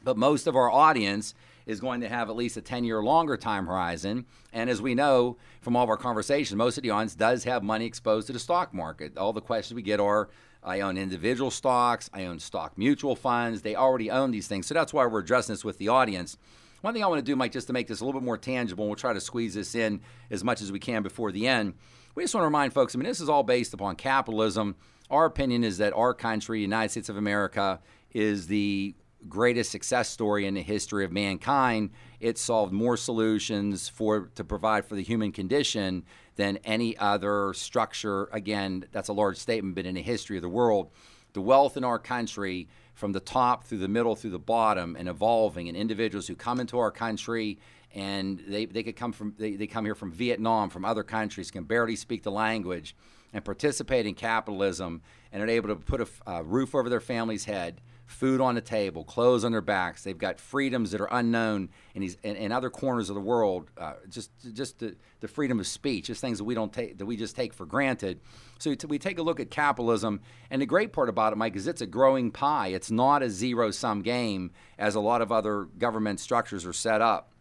but 0.04 0.16
most 0.16 0.46
of 0.46 0.54
our 0.54 0.70
audience 0.70 1.34
is 1.66 1.80
going 1.80 2.00
to 2.00 2.08
have 2.08 2.30
at 2.30 2.36
least 2.36 2.56
a 2.56 2.62
10 2.62 2.84
year 2.84 3.02
longer 3.02 3.36
time 3.36 3.66
horizon. 3.66 4.24
And 4.52 4.70
as 4.70 4.80
we 4.80 4.94
know 4.94 5.36
from 5.60 5.76
all 5.76 5.84
of 5.84 5.90
our 5.90 5.96
conversations, 5.96 6.56
most 6.56 6.78
of 6.78 6.82
the 6.82 6.90
audience 6.90 7.14
does 7.14 7.44
have 7.44 7.62
money 7.62 7.84
exposed 7.84 8.28
to 8.28 8.32
the 8.32 8.38
stock 8.38 8.72
market. 8.72 9.18
All 9.18 9.32
the 9.32 9.40
questions 9.40 9.74
we 9.74 9.82
get 9.82 10.00
are 10.00 10.28
I 10.62 10.80
own 10.80 10.96
individual 10.96 11.50
stocks, 11.50 12.08
I 12.12 12.24
own 12.24 12.38
stock 12.38 12.78
mutual 12.78 13.14
funds. 13.14 13.62
They 13.62 13.76
already 13.76 14.10
own 14.10 14.30
these 14.30 14.48
things. 14.48 14.66
So 14.66 14.74
that's 14.74 14.92
why 14.92 15.06
we're 15.06 15.20
addressing 15.20 15.52
this 15.52 15.64
with 15.64 15.78
the 15.78 15.88
audience. 15.88 16.38
One 16.80 16.92
thing 16.92 17.02
I 17.02 17.06
want 17.08 17.18
to 17.18 17.24
do, 17.24 17.36
Mike, 17.36 17.52
just 17.52 17.66
to 17.68 17.72
make 17.72 17.88
this 17.88 18.00
a 18.00 18.04
little 18.04 18.20
bit 18.20 18.24
more 18.24 18.38
tangible, 18.38 18.84
and 18.84 18.90
we'll 18.90 18.96
try 18.96 19.12
to 19.12 19.20
squeeze 19.20 19.54
this 19.54 19.74
in 19.74 20.00
as 20.30 20.44
much 20.44 20.60
as 20.60 20.70
we 20.70 20.78
can 20.78 21.02
before 21.02 21.32
the 21.32 21.48
end. 21.48 21.74
We 22.14 22.22
just 22.22 22.34
want 22.34 22.42
to 22.42 22.46
remind 22.46 22.72
folks 22.72 22.94
I 22.94 22.98
mean, 22.98 23.08
this 23.08 23.20
is 23.20 23.28
all 23.28 23.42
based 23.42 23.74
upon 23.74 23.96
capitalism. 23.96 24.76
Our 25.10 25.24
opinion 25.24 25.64
is 25.64 25.78
that 25.78 25.92
our 25.92 26.14
country, 26.14 26.60
United 26.60 26.90
States 26.90 27.08
of 27.08 27.16
America, 27.16 27.80
is 28.12 28.46
the 28.48 28.94
greatest 29.28 29.70
success 29.70 30.08
story 30.08 30.46
in 30.46 30.54
the 30.54 30.62
history 30.62 31.04
of 31.04 31.12
mankind. 31.12 31.90
It 32.20 32.38
solved 32.38 32.72
more 32.72 32.96
solutions 32.96 33.88
for 33.88 34.30
to 34.34 34.44
provide 34.44 34.84
for 34.84 34.94
the 34.94 35.02
human 35.02 35.32
condition 35.32 36.04
than 36.36 36.58
any 36.64 36.96
other 36.98 37.52
structure. 37.54 38.28
Again, 38.32 38.84
that's 38.92 39.08
a 39.08 39.12
large 39.12 39.36
statement, 39.36 39.74
but 39.74 39.86
in 39.86 39.94
the 39.94 40.02
history 40.02 40.36
of 40.36 40.42
the 40.42 40.48
world, 40.48 40.90
the 41.32 41.40
wealth 41.40 41.76
in 41.76 41.84
our 41.84 41.98
country 41.98 42.68
from 42.94 43.12
the 43.12 43.20
top 43.20 43.64
through 43.64 43.78
the 43.78 43.88
middle 43.88 44.16
through 44.16 44.30
the 44.30 44.38
bottom 44.38 44.96
and 44.98 45.08
evolving 45.08 45.68
and 45.68 45.76
individuals 45.76 46.26
who 46.26 46.34
come 46.34 46.58
into 46.58 46.78
our 46.78 46.90
country 46.90 47.58
and 47.94 48.42
they, 48.48 48.64
they 48.64 48.82
could 48.82 48.96
come 48.96 49.12
from 49.12 49.34
they, 49.38 49.54
they 49.54 49.66
come 49.66 49.84
here 49.84 49.94
from 49.94 50.10
Vietnam 50.10 50.70
from 50.70 50.84
other 50.84 51.02
countries 51.02 51.50
can 51.50 51.64
barely 51.64 51.94
speak 51.94 52.22
the 52.22 52.30
language 52.30 52.96
and 53.34 53.44
participate 53.44 54.06
in 54.06 54.14
capitalism 54.14 55.02
and 55.30 55.42
are 55.42 55.48
able 55.48 55.68
to 55.68 55.76
put 55.76 56.08
a 56.26 56.42
roof 56.42 56.74
over 56.74 56.88
their 56.88 57.00
family's 57.00 57.44
head 57.44 57.82
food 58.06 58.40
on 58.40 58.54
the 58.54 58.60
table, 58.60 59.04
clothes 59.04 59.44
on 59.44 59.52
their 59.52 59.60
backs. 59.60 60.04
They've 60.04 60.16
got 60.16 60.40
freedoms 60.40 60.92
that 60.92 61.00
are 61.00 61.08
unknown 61.10 61.68
in 61.94 62.02
these 62.02 62.16
in, 62.22 62.36
in 62.36 62.52
other 62.52 62.70
corners 62.70 63.10
of 63.10 63.14
the 63.14 63.20
world. 63.20 63.70
Uh, 63.76 63.94
just 64.08 64.30
just 64.54 64.78
the, 64.78 64.96
the 65.20 65.28
freedom 65.28 65.60
of 65.60 65.66
speech, 65.66 66.06
just 66.06 66.20
things 66.20 66.38
that 66.38 66.44
we 66.44 66.54
don't 66.54 66.72
take 66.72 66.98
that 66.98 67.06
we 67.06 67.16
just 67.16 67.36
take 67.36 67.52
for 67.52 67.66
granted. 67.66 68.20
So 68.58 68.74
we 68.88 68.98
take 68.98 69.18
a 69.18 69.22
look 69.22 69.38
at 69.40 69.50
capitalism, 69.50 70.20
and 70.50 70.62
the 70.62 70.66
great 70.66 70.92
part 70.92 71.08
about 71.08 71.32
it, 71.32 71.36
Mike, 71.36 71.56
is 71.56 71.66
it's 71.66 71.82
a 71.82 71.86
growing 71.86 72.30
pie. 72.30 72.68
It's 72.68 72.90
not 72.90 73.22
a 73.22 73.28
zero 73.28 73.70
sum 73.70 74.00
game 74.02 74.52
as 74.78 74.94
a 74.94 75.00
lot 75.00 75.20
of 75.20 75.30
other 75.30 75.64
government 75.64 76.20
structures 76.20 76.64
are 76.64 76.72
set 76.72 77.02
up 77.02 77.32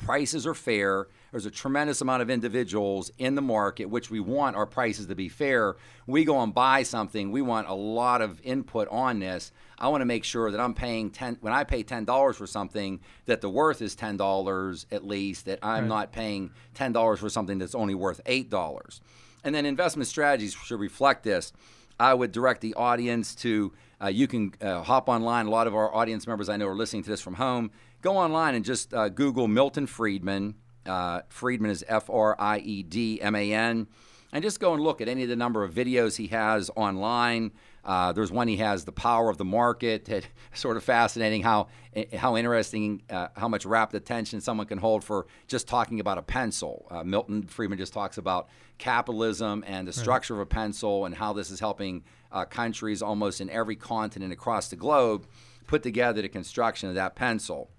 prices 0.00 0.46
are 0.46 0.54
fair. 0.54 1.06
There's 1.30 1.46
a 1.46 1.50
tremendous 1.50 2.00
amount 2.00 2.22
of 2.22 2.30
individuals 2.30 3.10
in 3.18 3.34
the 3.34 3.42
market, 3.42 3.86
which 3.86 4.10
we 4.10 4.20
want 4.20 4.56
our 4.56 4.66
prices 4.66 5.06
to 5.06 5.14
be 5.14 5.28
fair. 5.28 5.76
We 6.06 6.24
go 6.24 6.40
and 6.40 6.52
buy 6.52 6.82
something, 6.82 7.30
we 7.30 7.42
want 7.42 7.68
a 7.68 7.74
lot 7.74 8.20
of 8.20 8.40
input 8.42 8.88
on 8.88 9.20
this. 9.20 9.52
I 9.78 9.88
want 9.88 10.02
to 10.02 10.06
make 10.06 10.24
sure 10.24 10.50
that 10.50 10.60
I'm 10.60 10.74
paying 10.74 11.10
ten 11.10 11.38
when 11.40 11.52
I 11.52 11.64
pay 11.64 11.82
ten 11.82 12.04
dollars 12.04 12.36
for 12.36 12.46
something, 12.46 13.00
that 13.26 13.40
the 13.40 13.48
worth 13.48 13.80
is 13.80 13.94
ten 13.94 14.16
dollars 14.16 14.86
at 14.90 15.06
least. 15.06 15.46
That 15.46 15.60
I'm 15.62 15.88
not 15.88 16.12
paying 16.12 16.50
ten 16.74 16.92
dollars 16.92 17.20
for 17.20 17.30
something 17.30 17.58
that's 17.58 17.74
only 17.74 17.94
worth 17.94 18.20
eight 18.26 18.50
dollars. 18.50 19.00
And 19.42 19.54
then 19.54 19.64
investment 19.64 20.06
strategies 20.06 20.54
should 20.54 20.80
reflect 20.80 21.22
this. 21.22 21.52
I 21.98 22.12
would 22.14 22.32
direct 22.32 22.60
the 22.60 22.74
audience 22.74 23.34
to 23.36 23.72
uh, 24.02 24.08
you 24.08 24.26
can 24.26 24.54
uh, 24.60 24.82
hop 24.82 25.08
online. 25.08 25.46
A 25.46 25.50
lot 25.50 25.66
of 25.66 25.74
our 25.74 25.94
audience 25.94 26.26
members 26.26 26.48
I 26.48 26.56
know 26.56 26.66
are 26.66 26.74
listening 26.74 27.02
to 27.04 27.10
this 27.10 27.20
from 27.20 27.34
home. 27.34 27.70
Go 28.02 28.16
online 28.16 28.54
and 28.54 28.64
just 28.64 28.92
uh, 28.94 29.08
Google 29.08 29.48
Milton 29.48 29.86
Friedman. 29.86 30.54
Uh, 30.90 31.22
Friedman 31.28 31.70
is 31.70 31.84
F 31.86 32.10
R 32.10 32.34
I 32.38 32.58
E 32.58 32.82
D 32.82 33.20
M 33.20 33.36
A 33.36 33.52
N. 33.52 33.86
And 34.32 34.44
just 34.44 34.60
go 34.60 34.74
and 34.74 34.82
look 34.82 35.00
at 35.00 35.08
any 35.08 35.24
of 35.24 35.28
the 35.28 35.36
number 35.36 35.64
of 35.64 35.74
videos 35.74 36.16
he 36.16 36.28
has 36.28 36.70
online. 36.76 37.50
Uh, 37.84 38.12
there's 38.12 38.30
one 38.30 38.46
he 38.46 38.58
has, 38.58 38.84
The 38.84 38.92
Power 38.92 39.28
of 39.28 39.38
the 39.38 39.44
Market, 39.44 40.04
that 40.04 40.26
sort 40.54 40.76
of 40.76 40.84
fascinating 40.84 41.42
how 41.42 41.68
how 42.16 42.36
interesting, 42.36 43.02
uh, 43.10 43.28
how 43.36 43.48
much 43.48 43.64
rapt 43.64 43.94
attention 43.94 44.40
someone 44.40 44.66
can 44.66 44.78
hold 44.78 45.02
for 45.02 45.26
just 45.48 45.66
talking 45.66 46.00
about 46.00 46.18
a 46.18 46.22
pencil. 46.22 46.86
Uh, 46.90 47.02
Milton 47.02 47.42
Friedman 47.42 47.78
just 47.78 47.92
talks 47.92 48.18
about 48.18 48.48
capitalism 48.78 49.64
and 49.66 49.88
the 49.88 49.92
structure 49.92 50.34
of 50.34 50.40
a 50.40 50.46
pencil 50.46 51.06
and 51.06 51.14
how 51.14 51.32
this 51.32 51.50
is 51.50 51.60
helping 51.60 52.04
uh, 52.32 52.44
countries 52.44 53.02
almost 53.02 53.40
in 53.40 53.50
every 53.50 53.76
continent 53.76 54.32
across 54.32 54.68
the 54.68 54.76
globe 54.76 55.26
put 55.66 55.82
together 55.82 56.20
the 56.22 56.28
construction 56.28 56.88
of 56.88 56.94
that 56.96 57.14
pencil. 57.14 57.70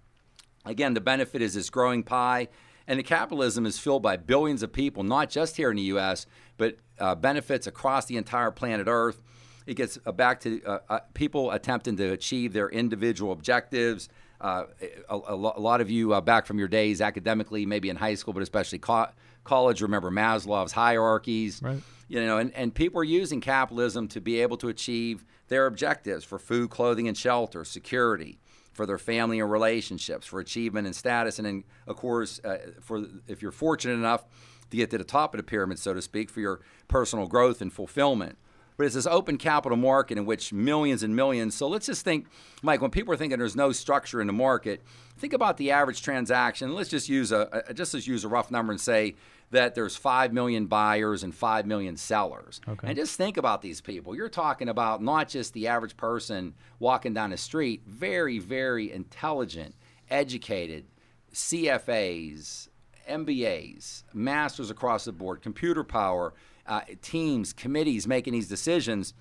Again, 0.66 0.94
the 0.94 1.02
benefit 1.02 1.42
is 1.42 1.56
this 1.56 1.70
growing 1.70 2.04
pie, 2.04 2.48
and 2.88 3.00
the 3.00 3.04
capitalism 3.04 3.66
is 3.66 3.78
filled 3.78 4.04
by 4.04 4.18
billions 4.18 4.64
of 4.64 4.74
people, 4.74 5.04
not 5.04 5.30
just 5.30 5.58
here 5.58 5.70
in 5.70 5.78
the 5.78 5.84
U.S., 5.84 6.26
but 6.58 6.78
uh, 7.00 7.16
benefits 7.16 7.68
across 7.68 8.06
the 8.06 8.18
entire 8.18 8.52
planet 8.52 8.88
Earth. 8.88 9.22
It 9.66 9.76
gets 9.76 9.98
uh, 10.06 10.12
back 10.12 10.40
to 10.42 10.62
uh, 10.64 10.80
uh, 10.90 11.00
people 11.14 11.52
attempting 11.52 11.98
to 11.98 12.12
achieve 12.12 12.54
their 12.54 12.70
individual 12.70 13.32
objectives. 13.32 14.10
Uh, 14.40 14.66
a, 15.10 15.16
a 15.28 15.36
lo- 15.36 15.54
a 15.56 15.60
lot 15.60 15.82
of 15.82 15.90
you 15.90 16.14
uh, 16.14 16.22
back 16.22 16.48
from 16.48 16.58
your 16.58 16.68
days 16.68 17.00
academically, 17.00 17.66
maybe 17.66 17.90
in 17.90 17.96
high 17.96 18.16
school, 18.16 18.34
but 18.34 18.42
especially 18.42 18.80
co- 18.80 19.10
college, 19.44 19.82
remember 19.82 20.10
Maslow's 20.10 20.72
hierarchies. 20.72 21.62
Right. 21.62 21.82
You 22.08 22.26
know, 22.26 22.40
and, 22.40 22.54
and 22.56 22.74
people 22.74 23.00
are 23.00 23.06
using 23.06 23.40
capitalism 23.40 24.08
to 24.10 24.20
be 24.20 24.42
able 24.42 24.58
to 24.58 24.68
achieve 24.68 25.24
their 25.48 25.66
objectives 25.66 26.26
for 26.26 26.40
food, 26.40 26.70
clothing, 26.70 27.08
and 27.08 27.16
shelter, 27.16 27.64
security. 27.64 28.40
For 28.72 28.86
their 28.86 28.98
family 28.98 29.40
and 29.40 29.52
relationships, 29.52 30.26
for 30.26 30.40
achievement 30.40 30.86
and 30.86 30.96
status, 30.96 31.40
and 31.40 31.46
then, 31.46 31.64
of 31.88 31.96
course, 31.98 32.40
uh, 32.44 32.58
for 32.80 33.06
if 33.28 33.42
you're 33.42 33.52
fortunate 33.52 33.94
enough 33.94 34.26
to 34.70 34.78
get 34.78 34.90
to 34.90 34.98
the 34.98 35.04
top 35.04 35.34
of 35.34 35.38
the 35.38 35.44
pyramid, 35.44 35.78
so 35.78 35.94
to 35.94 36.02
speak, 36.02 36.30
for 36.30 36.40
your 36.40 36.62
personal 36.88 37.28
growth 37.28 37.62
and 37.62 37.72
fulfillment. 37.72 38.38
But 38.78 38.86
it's 38.86 38.96
this 38.96 39.06
open 39.06 39.38
capital 39.38 39.78
market 39.78 40.18
in 40.18 40.26
which 40.26 40.54
millions 40.54 41.04
and 41.04 41.16
millions. 41.16 41.54
So 41.54 41.68
let's 41.68 41.86
just 41.86 42.04
think, 42.04 42.28
Mike, 42.64 42.82
when 42.82 42.90
people 42.90 43.14
are 43.14 43.18
thinking 43.18 43.38
there's 43.38 43.56
no 43.56 43.72
structure 43.72 44.22
in 44.22 44.28
the 44.28 44.34
market, 44.34 44.82
think 45.18 45.34
about 45.34 45.58
the 45.58 45.72
average 45.72 46.02
transaction. 46.02 46.74
Let's 46.74 46.90
just 46.90 47.10
use 47.10 47.32
a, 47.32 47.64
a 47.68 47.74
just 47.74 47.94
use 48.08 48.24
a 48.24 48.30
rough 48.30 48.50
number 48.50 48.72
and 48.72 48.82
say 48.82 49.16
that 49.52 49.76
there's 49.76 49.96
5 49.96 50.34
million 50.34 50.66
buyers 50.66 51.24
and 51.24 51.36
5 51.36 51.66
million 51.66 51.98
sellers. 51.98 52.60
Okay. 52.68 52.88
And 52.88 52.96
just 52.96 53.16
think 53.16 53.38
about 53.38 53.62
these 53.62 53.82
people. 53.82 54.16
You're 54.16 54.30
talking 54.30 54.70
about 54.70 55.02
not 55.02 55.30
just 55.30 55.54
the 55.54 55.68
average 55.68 55.96
person 55.98 56.56
walking 56.80 57.14
down 57.14 57.30
the 57.30 57.38
street, 57.38 57.84
very, 57.86 58.40
very 58.40 58.92
intelligent, 58.92 59.76
educated 60.10 60.86
CFAs, 61.34 62.70
MBAs, 63.10 64.04
masters 64.14 64.70
across 64.70 65.06
the 65.06 65.12
board, 65.12 65.42
computer 65.42 65.84
power, 65.84 66.34
uh, 66.66 66.82
teams, 67.02 67.54
committees 67.54 68.08
making 68.08 68.34
these 68.34 68.48
decisions 68.48 69.14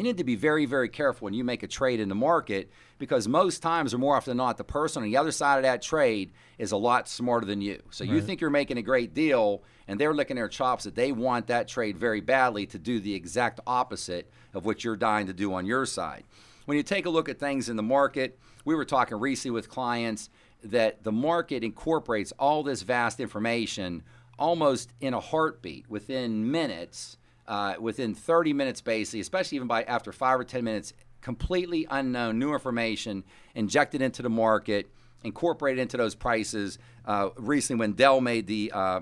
you 0.00 0.04
need 0.04 0.16
to 0.16 0.24
be 0.24 0.34
very, 0.34 0.64
very 0.64 0.88
careful 0.88 1.26
when 1.26 1.34
you 1.34 1.44
make 1.44 1.62
a 1.62 1.66
trade 1.66 2.00
in 2.00 2.08
the 2.08 2.14
market 2.14 2.70
because 2.96 3.28
most 3.28 3.60
times, 3.60 3.92
or 3.92 3.98
more 3.98 4.16
often 4.16 4.30
than 4.30 4.38
not, 4.38 4.56
the 4.56 4.64
person 4.64 5.02
on 5.02 5.10
the 5.10 5.18
other 5.18 5.30
side 5.30 5.58
of 5.58 5.64
that 5.64 5.82
trade 5.82 6.32
is 6.56 6.72
a 6.72 6.76
lot 6.78 7.06
smarter 7.06 7.44
than 7.44 7.60
you. 7.60 7.82
So 7.90 8.06
right. 8.06 8.14
you 8.14 8.22
think 8.22 8.40
you're 8.40 8.48
making 8.48 8.78
a 8.78 8.82
great 8.82 9.12
deal, 9.12 9.62
and 9.86 10.00
they're 10.00 10.14
licking 10.14 10.36
their 10.36 10.48
chops 10.48 10.84
that 10.84 10.94
they 10.94 11.12
want 11.12 11.48
that 11.48 11.68
trade 11.68 11.98
very 11.98 12.22
badly 12.22 12.64
to 12.68 12.78
do 12.78 12.98
the 12.98 13.12
exact 13.12 13.60
opposite 13.66 14.32
of 14.54 14.64
what 14.64 14.82
you're 14.84 14.96
dying 14.96 15.26
to 15.26 15.34
do 15.34 15.52
on 15.52 15.66
your 15.66 15.84
side. 15.84 16.24
When 16.64 16.78
you 16.78 16.82
take 16.82 17.04
a 17.04 17.10
look 17.10 17.28
at 17.28 17.38
things 17.38 17.68
in 17.68 17.76
the 17.76 17.82
market, 17.82 18.38
we 18.64 18.74
were 18.74 18.86
talking 18.86 19.20
recently 19.20 19.54
with 19.54 19.68
clients 19.68 20.30
that 20.64 21.04
the 21.04 21.12
market 21.12 21.62
incorporates 21.62 22.32
all 22.38 22.62
this 22.62 22.80
vast 22.80 23.20
information 23.20 24.02
almost 24.38 24.94
in 25.02 25.12
a 25.12 25.20
heartbeat 25.20 25.90
within 25.90 26.50
minutes 26.50 27.18
uh, 27.50 27.74
within 27.80 28.14
30 28.14 28.52
minutes, 28.52 28.80
basically, 28.80 29.18
especially 29.18 29.56
even 29.56 29.66
by 29.66 29.82
after 29.82 30.12
five 30.12 30.38
or 30.38 30.44
10 30.44 30.62
minutes, 30.62 30.94
completely 31.20 31.84
unknown, 31.90 32.38
new 32.38 32.52
information 32.52 33.24
injected 33.56 34.00
into 34.00 34.22
the 34.22 34.30
market, 34.30 34.88
incorporated 35.24 35.80
into 35.80 35.96
those 35.96 36.14
prices. 36.14 36.78
Uh, 37.04 37.30
recently, 37.36 37.80
when 37.80 37.92
Dell 37.94 38.20
made 38.20 38.46
the 38.46 38.70
uh, 38.72 39.00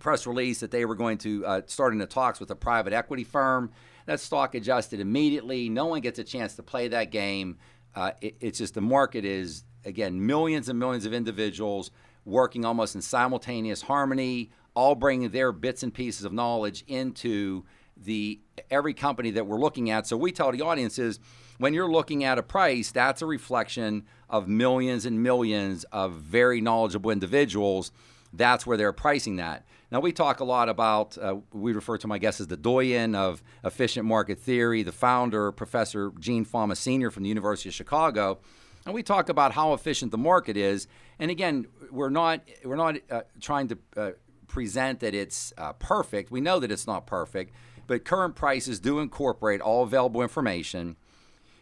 press 0.00 0.26
release 0.26 0.58
that 0.58 0.72
they 0.72 0.84
were 0.84 0.96
going 0.96 1.18
to 1.18 1.46
uh, 1.46 1.60
start 1.66 1.92
into 1.92 2.04
talks 2.04 2.40
with 2.40 2.50
a 2.50 2.56
private 2.56 2.92
equity 2.92 3.22
firm, 3.22 3.70
that 4.06 4.18
stock 4.18 4.56
adjusted 4.56 4.98
immediately. 4.98 5.68
No 5.68 5.86
one 5.86 6.00
gets 6.00 6.18
a 6.18 6.24
chance 6.24 6.56
to 6.56 6.64
play 6.64 6.88
that 6.88 7.12
game. 7.12 7.58
Uh, 7.94 8.10
it, 8.20 8.34
it's 8.40 8.58
just 8.58 8.74
the 8.74 8.80
market 8.80 9.24
is, 9.24 9.62
again, 9.84 10.26
millions 10.26 10.68
and 10.68 10.80
millions 10.80 11.06
of 11.06 11.14
individuals 11.14 11.92
working 12.24 12.64
almost 12.64 12.96
in 12.96 13.02
simultaneous 13.02 13.82
harmony 13.82 14.50
all 14.74 14.94
bringing 14.94 15.30
their 15.30 15.52
bits 15.52 15.82
and 15.82 15.92
pieces 15.92 16.24
of 16.24 16.32
knowledge 16.32 16.84
into 16.86 17.64
the 17.96 18.40
every 18.70 18.94
company 18.94 19.30
that 19.30 19.46
we're 19.46 19.58
looking 19.58 19.90
at. 19.90 20.06
So 20.06 20.16
we 20.16 20.32
tell 20.32 20.50
the 20.52 20.62
audiences 20.62 21.20
when 21.58 21.74
you're 21.74 21.90
looking 21.90 22.24
at 22.24 22.38
a 22.38 22.42
price, 22.42 22.90
that's 22.90 23.22
a 23.22 23.26
reflection 23.26 24.04
of 24.28 24.48
millions 24.48 25.06
and 25.06 25.22
millions 25.22 25.84
of 25.92 26.14
very 26.14 26.60
knowledgeable 26.60 27.10
individuals. 27.10 27.92
That's 28.32 28.66
where 28.66 28.76
they're 28.76 28.92
pricing 28.92 29.36
that. 29.36 29.64
Now 29.90 30.00
we 30.00 30.10
talk 30.10 30.40
a 30.40 30.44
lot 30.44 30.70
about 30.70 31.18
uh, 31.18 31.36
we 31.52 31.72
refer 31.72 31.98
to 31.98 32.06
my 32.06 32.16
guest 32.16 32.40
as 32.40 32.46
the 32.46 32.56
doyen 32.56 33.14
of 33.14 33.42
efficient 33.62 34.06
market 34.06 34.38
theory, 34.38 34.82
the 34.82 34.92
founder, 34.92 35.52
Professor 35.52 36.12
Gene 36.18 36.46
Fama 36.46 36.76
Sr. 36.76 37.10
from 37.10 37.24
the 37.24 37.28
University 37.28 37.68
of 37.68 37.74
Chicago. 37.74 38.38
And 38.86 38.94
we 38.94 39.02
talk 39.02 39.28
about 39.28 39.52
how 39.52 39.74
efficient 39.74 40.10
the 40.10 40.18
market 40.18 40.56
is. 40.56 40.88
And 41.18 41.30
again, 41.30 41.66
we're 41.90 42.08
not 42.08 42.40
we're 42.64 42.76
not 42.76 42.96
uh, 43.10 43.20
trying 43.40 43.68
to 43.68 43.78
uh, 43.96 44.10
present 44.52 45.00
that 45.00 45.14
it's 45.14 45.52
uh, 45.56 45.72
perfect. 45.72 46.30
We 46.30 46.42
know 46.42 46.60
that 46.60 46.70
it's 46.70 46.86
not 46.86 47.06
perfect, 47.06 47.54
but 47.86 48.04
current 48.04 48.36
prices 48.36 48.78
do 48.78 49.00
incorporate 49.00 49.62
all 49.62 49.82
available 49.82 50.20
information. 50.20 50.96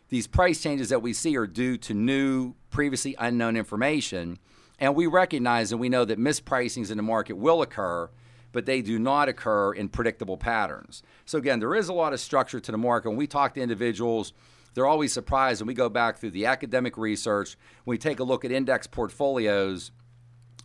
These 0.09 0.27
price 0.27 0.61
changes 0.61 0.89
that 0.89 1.01
we 1.01 1.13
see 1.13 1.37
are 1.37 1.47
due 1.47 1.77
to 1.79 1.95
new, 1.95 2.55
previously 2.71 3.15
unknown 3.17 3.57
information. 3.57 4.41
And 4.81 4.97
we 4.97 5.07
recognize 5.07 5.71
and 5.71 5.81
we 5.81 5.89
know 5.89 6.05
that 6.05 6.19
mispricings 6.19 6.91
in 6.91 6.97
the 6.97 7.03
market 7.05 7.37
will 7.37 7.63
occur, 7.63 8.11
but 8.51 8.67
they 8.67 8.83
do 8.83 8.99
not 8.99 9.29
occur 9.29 9.73
in 9.73 9.89
predictable 9.89 10.37
patterns. 10.37 11.05
So, 11.27 11.39
again, 11.39 11.61
there 11.61 11.77
is 11.77 11.89
a 11.89 11.95
lot 11.95 12.13
of 12.13 12.19
structure 12.19 12.59
to 12.59 12.73
the 12.73 12.79
market. 12.79 13.11
When 13.11 13.19
we 13.19 13.29
talk 13.29 13.55
to 13.55 13.61
individuals, 13.61 14.33
they're 14.75 14.87
always 14.87 15.13
surprised 15.13 15.61
when 15.61 15.69
we 15.69 15.75
go 15.75 15.89
back 15.89 16.19
through 16.19 16.33
the 16.33 16.47
academic 16.47 16.99
research, 16.99 17.57
when 17.85 17.95
we 17.95 17.99
take 17.99 18.19
a 18.19 18.25
look 18.25 18.45
at 18.45 18.51
index 18.51 18.89
portfolios 18.89 19.93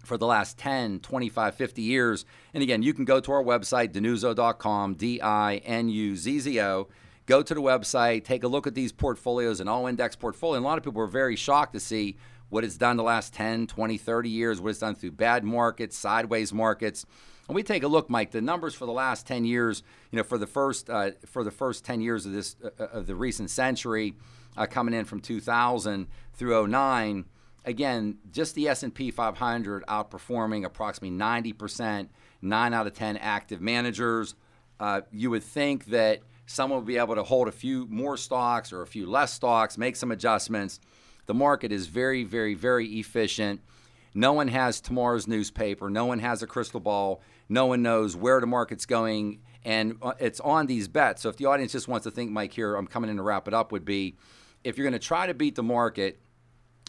for 0.06 0.18
the 0.18 0.26
last 0.26 0.58
10, 0.58 1.00
25, 1.00 1.56
50 1.56 1.82
years. 1.82 2.26
And 2.54 2.64
again, 2.64 2.82
you 2.84 2.94
can 2.94 3.06
go 3.06 3.20
to 3.20 3.32
our 3.32 3.44
website, 3.44 3.92
dinuzzo.com, 3.92 4.94
D 4.96 5.22
I 5.22 5.58
N 5.58 5.90
U 5.90 6.16
Z 6.16 6.40
Z 6.40 6.62
O. 6.62 6.88
Go 7.26 7.42
to 7.42 7.54
the 7.54 7.62
website, 7.62 8.24
take 8.24 8.44
a 8.44 8.48
look 8.48 8.68
at 8.68 8.76
these 8.76 8.92
portfolios, 8.92 9.60
an 9.60 9.68
all 9.68 9.88
index 9.88 10.16
portfolio. 10.16 10.58
And 10.58 10.66
a 10.66 10.68
lot 10.68 10.78
of 10.78 10.84
people 10.84 11.02
are 11.02 11.08
very 11.08 11.36
shocked 11.36 11.74
to 11.74 11.80
see 11.80 12.18
what 12.50 12.64
it's 12.64 12.78
done 12.78 12.98
the 12.98 13.04
last 13.04 13.34
10, 13.34 13.68
20, 13.68 13.98
30 13.98 14.30
years, 14.30 14.62
what 14.62 14.70
it's 14.70 14.80
done 14.80 14.96
through 14.96 15.12
bad 15.12 15.44
markets, 15.44 15.98
sideways 15.98 16.54
markets. 16.54 17.06
And 17.48 17.56
we 17.56 17.64
take 17.64 17.84
a 17.84 17.88
look, 17.88 18.10
Mike. 18.10 18.32
The 18.32 18.42
numbers 18.42 18.74
for 18.74 18.86
the 18.86 18.92
last 18.92 19.28
10 19.28 19.46
years, 19.46 19.84
you 20.12 20.18
know, 20.18 20.24
for 20.24 20.38
the 20.38 20.48
first 20.48 20.90
uh, 20.90 21.12
for 21.26 21.44
the 21.44 21.52
first 21.52 21.86
10 21.86 22.02
years 22.02 22.26
of 22.26 22.32
this 22.32 22.56
uh, 22.64 22.86
of 22.86 23.08
the 23.08 23.16
recent 23.16 23.50
century, 23.50 24.16
uh, 24.58 24.66
coming 24.66 24.94
in 24.94 25.06
from 25.06 25.20
2000 25.20 26.08
through 26.34 26.68
09, 26.68 27.26
again, 27.66 28.18
just 28.32 28.56
the 28.56 28.68
S&P 28.70 29.12
500 29.12 29.86
outperforming 29.88 30.66
approximately 30.66 31.18
90%, 31.18 32.08
9 32.42 32.74
out 32.74 32.88
of 32.88 32.94
10 32.94 33.18
active 33.18 33.62
managers. 33.62 34.36
Uh, 34.80 35.02
you 35.12 35.30
would 35.30 35.44
think 35.44 35.86
that 35.86 36.20
someone 36.46 36.80
would 36.80 36.88
be 36.88 36.98
able 36.98 37.16
to 37.16 37.24
hold 37.24 37.48
a 37.48 37.52
few 37.52 37.88
more 37.88 38.18
stocks 38.18 38.72
or 38.72 38.82
a 38.82 38.88
few 38.88 39.06
less 39.06 39.34
stocks, 39.34 39.78
make 39.78 39.96
some 39.96 40.12
adjustments. 40.12 40.80
The 41.26 41.34
market 41.34 41.72
is 41.72 41.88
very, 41.88 42.24
very, 42.24 42.54
very 42.54 42.88
efficient. 43.00 43.62
No 44.14 44.34
one 44.34 44.48
has 44.48 44.80
tomorrow's 44.80 45.28
newspaper. 45.28 45.90
No 45.90 46.06
one 46.06 46.20
has 46.20 46.42
a 46.44 46.48
crystal 46.48 46.80
ball. 46.80 47.22
No 47.50 47.66
one 47.66 47.82
knows 47.82 48.16
where 48.16 48.40
the 48.40 48.48
market's 48.48 48.86
going. 48.86 49.42
And 49.64 49.98
uh, 50.02 50.14
it's 50.20 50.40
on 50.40 50.68
these 50.68 50.88
bets. 50.88 51.24
So 51.24 51.30
if 51.30 51.38
the 51.38 51.46
audience 51.46 51.72
just 51.72 51.88
wants 51.88 52.06
to 52.06 52.12
think, 52.12 52.32
Mike, 52.32 52.54
here, 52.54 52.76
I'm 52.76 52.88
coming 52.88 53.10
in 53.10 53.18
to 53.18 53.24
wrap 53.24 53.48
it 53.48 53.54
up, 53.54 53.72
would 53.72 53.84
be 53.84 54.16
if 54.64 54.78
you're 54.78 54.86
going 54.86 55.00
to 55.00 55.06
try 55.06 55.28
to 55.28 55.34
beat 55.34 55.56
the 55.56 55.64
market, 55.64 56.20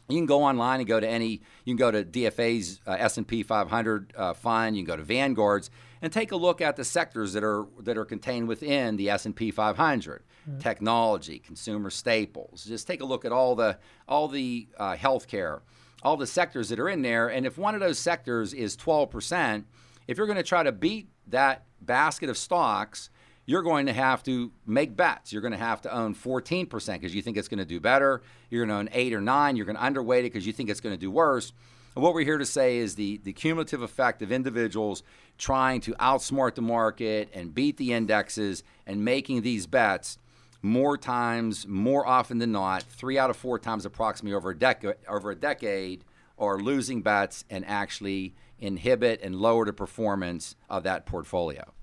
you 0.09 0.17
can 0.17 0.27
go 0.27 0.43
online 0.43 0.81
and 0.81 0.89
go 0.89 1.01
to 1.01 1.09
any. 1.09 1.41
You 1.65 1.75
can 1.75 1.77
go 1.77 1.91
to 1.91 2.05
DFA's 2.05 2.81
uh, 2.87 2.93
S&P 2.93 3.43
500 3.43 4.13
uh, 4.17 4.35
fund. 4.35 4.77
You 4.77 4.85
can 4.85 4.95
go 4.95 4.97
to 4.97 5.03
Vanguard's 5.03 5.71
and 6.01 6.13
take 6.13 6.31
a 6.33 6.37
look 6.37 6.61
at 6.61 6.77
the 6.77 6.85
sectors 6.85 7.33
that 7.33 7.43
are 7.43 7.67
that 7.81 7.99
are 7.99 8.05
contained 8.05 8.49
within 8.49 8.97
the 8.97 9.11
S&P 9.11 9.51
500. 9.51 10.23
Mm-hmm. 10.49 10.59
Technology, 10.61 11.39
consumer 11.41 11.91
staples. 11.91 12.65
Just 12.65 12.87
take 12.87 13.01
a 13.01 13.05
look 13.05 13.25
at 13.25 13.33
all 13.33 13.57
the 13.57 13.79
all 14.07 14.29
the 14.29 14.69
uh, 14.79 14.95
healthcare, 14.95 15.61
all 16.03 16.17
the 16.17 16.27
sectors 16.27 16.69
that 16.69 16.79
are 16.79 16.89
in 16.89 17.03
there. 17.03 17.29
And 17.29 17.45
if 17.45 17.59
one 17.59 17.75
of 17.75 17.81
those 17.81 17.99
sectors 17.99 18.55
is 18.55 18.77
12 18.77 19.11
percent, 19.11 19.67
if 20.07 20.19
you're 20.19 20.27
going 20.27 20.37
to 20.37 20.45
try 20.45 20.63
to 20.63 20.73
beat 20.73 21.09
that 21.27 21.65
basket 21.81 22.31
of 22.31 22.37
stocks, 22.37 23.11
you're 23.47 23.63
going 23.63 23.87
to 23.87 23.93
have 23.93 24.23
to 24.25 24.51
make 24.67 24.97
bets. 24.97 25.33
You're 25.33 25.43
going 25.43 25.53
to 25.53 25.59
have 25.59 25.81
to 25.83 25.95
own 25.95 26.15
14% 26.15 26.69
because 26.69 27.15
you 27.15 27.23
think 27.23 27.37
it's 27.37 27.49
going 27.49 27.59
to 27.59 27.65
do 27.65 27.81
better. 27.81 28.23
You're 28.51 28.67
going 28.67 28.75
to 28.77 28.81
own 28.81 28.89
8 28.93 29.15
or 29.15 29.21
9. 29.21 29.57
You're 29.57 29.67
going 29.67 29.77
to 29.77 29.83
underweight 29.83 30.21
it 30.21 30.23
because 30.25 30.47
you 30.47 30.53
think 30.53 30.69
it's 30.69 30.81
going 30.81 30.95
to 30.95 31.01
do 31.01 31.11
worse. 31.11 31.53
And 31.95 32.03
what 32.03 32.13
we're 32.13 32.25
here 32.25 32.39
to 32.39 32.47
say 32.47 32.79
is 32.79 32.97
the, 32.97 33.19
the 33.19 33.33
cumulative 33.33 33.83
effect 33.83 34.21
of 34.21 34.33
individuals 34.33 35.03
trying 35.39 35.81
to 35.83 35.93
outsmart 35.95 36.57
the 36.57 36.63
market 36.63 37.31
and 37.33 37.55
beat 37.55 37.77
the 37.77 37.93
indexes 37.93 38.65
and 38.87 39.05
making 39.05 39.43
these 39.43 39.67
bets 39.67 40.19
more 40.61 40.99
times, 40.99 41.67
more 41.69 42.07
often 42.07 42.39
than 42.39 42.51
not, 42.51 42.83
three 42.83 43.17
out 43.17 43.31
of 43.31 43.37
four 43.37 43.59
times 43.59 43.87
approximately 43.87 44.35
over 44.35 44.51
a, 44.51 44.55
dec- 44.55 44.95
over 45.09 45.31
a 45.31 45.37
decade, 45.37 46.05
are 46.39 46.59
losing 46.59 47.01
bets 47.01 47.45
and 47.49 47.65
actually 47.65 48.35
inhibit 48.59 49.21
and 49.23 49.37
lower 49.37 49.65
the 49.65 49.73
performance 49.73 50.57
of 50.69 50.83
that 50.83 51.07
portfolio. 51.07 51.76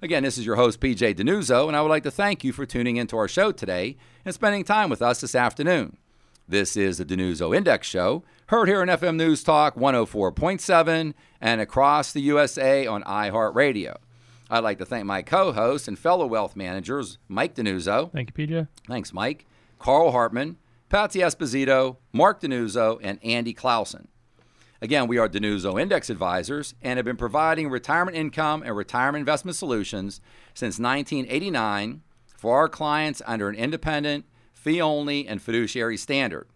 Again, 0.00 0.22
this 0.22 0.38
is 0.38 0.46
your 0.46 0.54
host, 0.54 0.80
PJ 0.80 1.16
Dinuzzo, 1.16 1.66
and 1.66 1.76
I 1.76 1.82
would 1.82 1.88
like 1.88 2.04
to 2.04 2.10
thank 2.10 2.44
you 2.44 2.52
for 2.52 2.64
tuning 2.64 2.96
into 2.96 3.16
our 3.16 3.26
show 3.26 3.50
today 3.50 3.96
and 4.24 4.32
spending 4.32 4.62
time 4.62 4.90
with 4.90 5.02
us 5.02 5.20
this 5.20 5.34
afternoon. 5.34 5.96
This 6.46 6.76
is 6.76 6.98
the 6.98 7.04
Dinuzzo 7.04 7.54
Index 7.54 7.88
Show, 7.88 8.22
heard 8.46 8.68
here 8.68 8.80
on 8.80 8.86
FM 8.86 9.16
News 9.16 9.42
Talk 9.42 9.74
104.7 9.74 11.14
and 11.40 11.60
across 11.60 12.12
the 12.12 12.20
USA 12.20 12.86
on 12.86 13.02
iHeartRadio. 13.02 13.96
I'd 14.48 14.62
like 14.62 14.78
to 14.78 14.86
thank 14.86 15.04
my 15.04 15.22
co 15.22 15.50
hosts 15.52 15.88
and 15.88 15.98
fellow 15.98 16.26
wealth 16.26 16.54
managers, 16.54 17.18
Mike 17.26 17.56
Dinuzzo. 17.56 18.12
Thank 18.12 18.32
you, 18.38 18.46
PJ. 18.46 18.68
Thanks, 18.86 19.12
Mike. 19.12 19.46
Carl 19.80 20.12
Hartman, 20.12 20.58
Patsy 20.88 21.18
Esposito, 21.18 21.96
Mark 22.12 22.40
Dinuzzo, 22.40 23.00
and 23.02 23.18
Andy 23.24 23.52
Clausen. 23.52 24.06
Again, 24.80 25.08
we 25.08 25.18
are 25.18 25.28
Dinuzzo 25.28 25.80
Index 25.80 26.08
Advisors 26.08 26.76
and 26.80 26.98
have 26.98 27.04
been 27.04 27.16
providing 27.16 27.68
retirement 27.68 28.16
income 28.16 28.62
and 28.62 28.76
retirement 28.76 29.20
investment 29.20 29.56
solutions 29.56 30.20
since 30.54 30.78
1989 30.78 32.02
for 32.36 32.56
our 32.56 32.68
clients 32.68 33.20
under 33.26 33.48
an 33.48 33.56
independent, 33.56 34.24
fee 34.54 34.80
only, 34.80 35.26
and 35.26 35.42
fiduciary 35.42 35.96
standard. 35.96 36.46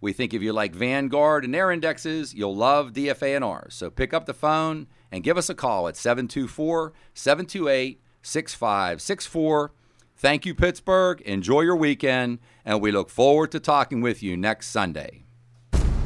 We 0.00 0.14
think 0.14 0.32
if 0.32 0.40
you 0.40 0.54
like 0.54 0.74
Vanguard 0.74 1.44
and 1.44 1.52
their 1.52 1.70
indexes, 1.70 2.32
you'll 2.32 2.56
love 2.56 2.94
DFA 2.94 3.36
and 3.36 3.44
ours. 3.44 3.74
So 3.74 3.90
pick 3.90 4.14
up 4.14 4.24
the 4.24 4.32
phone 4.32 4.86
and 5.12 5.24
give 5.24 5.36
us 5.36 5.50
a 5.50 5.54
call 5.54 5.88
at 5.88 5.96
724 5.96 6.94
728 7.12 8.00
6564. 8.22 9.72
Thank 10.16 10.46
you, 10.46 10.54
Pittsburgh. 10.54 11.20
Enjoy 11.22 11.60
your 11.60 11.76
weekend, 11.76 12.38
and 12.64 12.80
we 12.80 12.90
look 12.90 13.10
forward 13.10 13.52
to 13.52 13.60
talking 13.60 14.00
with 14.00 14.22
you 14.22 14.36
next 14.38 14.68
Sunday. 14.68 15.27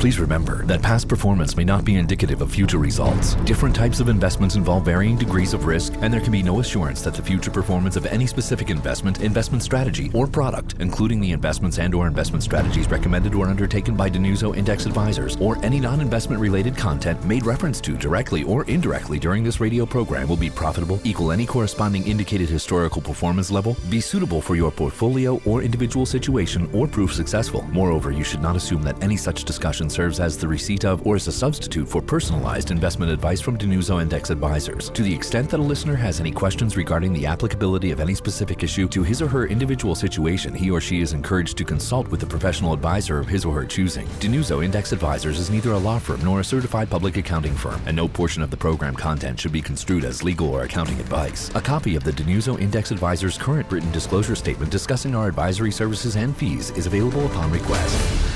Please 0.02 0.18
remember 0.18 0.66
that 0.66 0.82
past 0.82 1.06
performance 1.06 1.56
may 1.56 1.62
not 1.62 1.84
be 1.84 1.94
indicative 1.94 2.42
of 2.42 2.50
future 2.50 2.78
results. 2.78 3.36
Different 3.44 3.72
types 3.72 4.00
of 4.00 4.08
investments 4.08 4.56
involve 4.56 4.84
varying 4.84 5.16
degrees 5.16 5.54
of 5.54 5.64
risk, 5.64 5.92
and 6.00 6.12
there 6.12 6.20
can 6.20 6.32
be 6.32 6.42
no 6.42 6.58
assurance 6.58 7.02
that 7.02 7.14
the 7.14 7.22
future 7.22 7.52
performance 7.52 7.94
of 7.94 8.04
any 8.06 8.26
specific 8.26 8.68
investment, 8.68 9.20
investment 9.20 9.62
strategy, 9.62 10.10
or 10.12 10.26
product, 10.26 10.74
including 10.80 11.20
the 11.20 11.30
investments 11.30 11.78
and 11.78 11.94
or 11.94 12.08
investment 12.08 12.42
strategies 12.42 12.90
recommended 12.90 13.32
or 13.32 13.46
undertaken 13.46 13.94
by 13.94 14.10
Dinuzzo 14.10 14.56
Index 14.56 14.86
Advisors, 14.86 15.36
or 15.36 15.64
any 15.64 15.78
non-investment 15.78 16.40
related 16.40 16.76
content 16.76 17.24
made 17.24 17.46
reference 17.46 17.80
to 17.82 17.96
directly 17.96 18.42
or 18.42 18.64
indirectly 18.64 19.20
during 19.20 19.44
this 19.44 19.60
radio 19.60 19.86
program 19.86 20.28
will 20.28 20.36
be 20.36 20.50
profitable, 20.50 20.98
equal 21.04 21.30
any 21.30 21.46
corresponding 21.46 22.04
indicated 22.08 22.48
historical 22.48 23.00
performance 23.00 23.52
level, 23.52 23.76
be 23.88 24.00
suitable 24.00 24.42
for 24.42 24.56
your 24.56 24.72
portfolio 24.72 25.40
or 25.46 25.62
individual 25.62 26.04
situation, 26.04 26.68
or 26.72 26.88
prove 26.88 27.12
successful. 27.12 27.62
Moreover, 27.70 28.10
you 28.10 28.24
should 28.24 28.42
not 28.42 28.56
assume 28.56 28.82
that 28.82 29.00
any 29.00 29.16
such 29.16 29.44
discussions 29.44 29.91
serves 29.92 30.18
as 30.18 30.36
the 30.36 30.48
receipt 30.48 30.84
of 30.84 31.06
or 31.06 31.16
as 31.16 31.28
a 31.28 31.32
substitute 31.32 31.88
for 31.88 32.00
personalized 32.00 32.70
investment 32.70 33.12
advice 33.12 33.40
from 33.40 33.58
Dinuzzo 33.58 34.00
Index 34.00 34.30
Advisors. 34.30 34.90
To 34.90 35.02
the 35.02 35.14
extent 35.14 35.50
that 35.50 35.60
a 35.60 35.62
listener 35.62 35.94
has 35.94 36.18
any 36.18 36.32
questions 36.32 36.76
regarding 36.76 37.12
the 37.12 37.26
applicability 37.26 37.90
of 37.90 38.00
any 38.00 38.14
specific 38.14 38.62
issue 38.62 38.88
to 38.88 39.02
his 39.02 39.20
or 39.20 39.28
her 39.28 39.46
individual 39.46 39.94
situation, 39.94 40.54
he 40.54 40.70
or 40.70 40.80
she 40.80 41.00
is 41.00 41.12
encouraged 41.12 41.58
to 41.58 41.64
consult 41.64 42.08
with 42.08 42.22
a 42.22 42.26
professional 42.26 42.72
advisor 42.72 43.18
of 43.18 43.28
his 43.28 43.44
or 43.44 43.54
her 43.54 43.66
choosing. 43.66 44.06
Dinuzzo 44.18 44.64
Index 44.64 44.92
Advisors 44.92 45.38
is 45.38 45.50
neither 45.50 45.72
a 45.72 45.78
law 45.78 45.98
firm 45.98 46.24
nor 46.24 46.40
a 46.40 46.44
certified 46.44 46.88
public 46.88 47.16
accounting 47.16 47.54
firm, 47.54 47.80
and 47.86 47.94
no 47.94 48.08
portion 48.08 48.42
of 48.42 48.50
the 48.50 48.56
program 48.56 48.94
content 48.94 49.38
should 49.38 49.52
be 49.52 49.62
construed 49.62 50.04
as 50.04 50.22
legal 50.22 50.48
or 50.48 50.62
accounting 50.62 50.98
advice. 50.98 51.50
A 51.54 51.60
copy 51.60 51.96
of 51.96 52.04
the 52.04 52.12
Dinuzzo 52.12 52.58
Index 52.60 52.90
Advisors 52.90 53.36
current 53.36 53.70
written 53.70 53.90
disclosure 53.92 54.36
statement 54.36 54.70
discussing 54.70 55.14
our 55.14 55.28
advisory 55.28 55.70
services 55.70 56.16
and 56.16 56.36
fees 56.36 56.70
is 56.70 56.86
available 56.86 57.26
upon 57.26 57.50
request. 57.50 58.31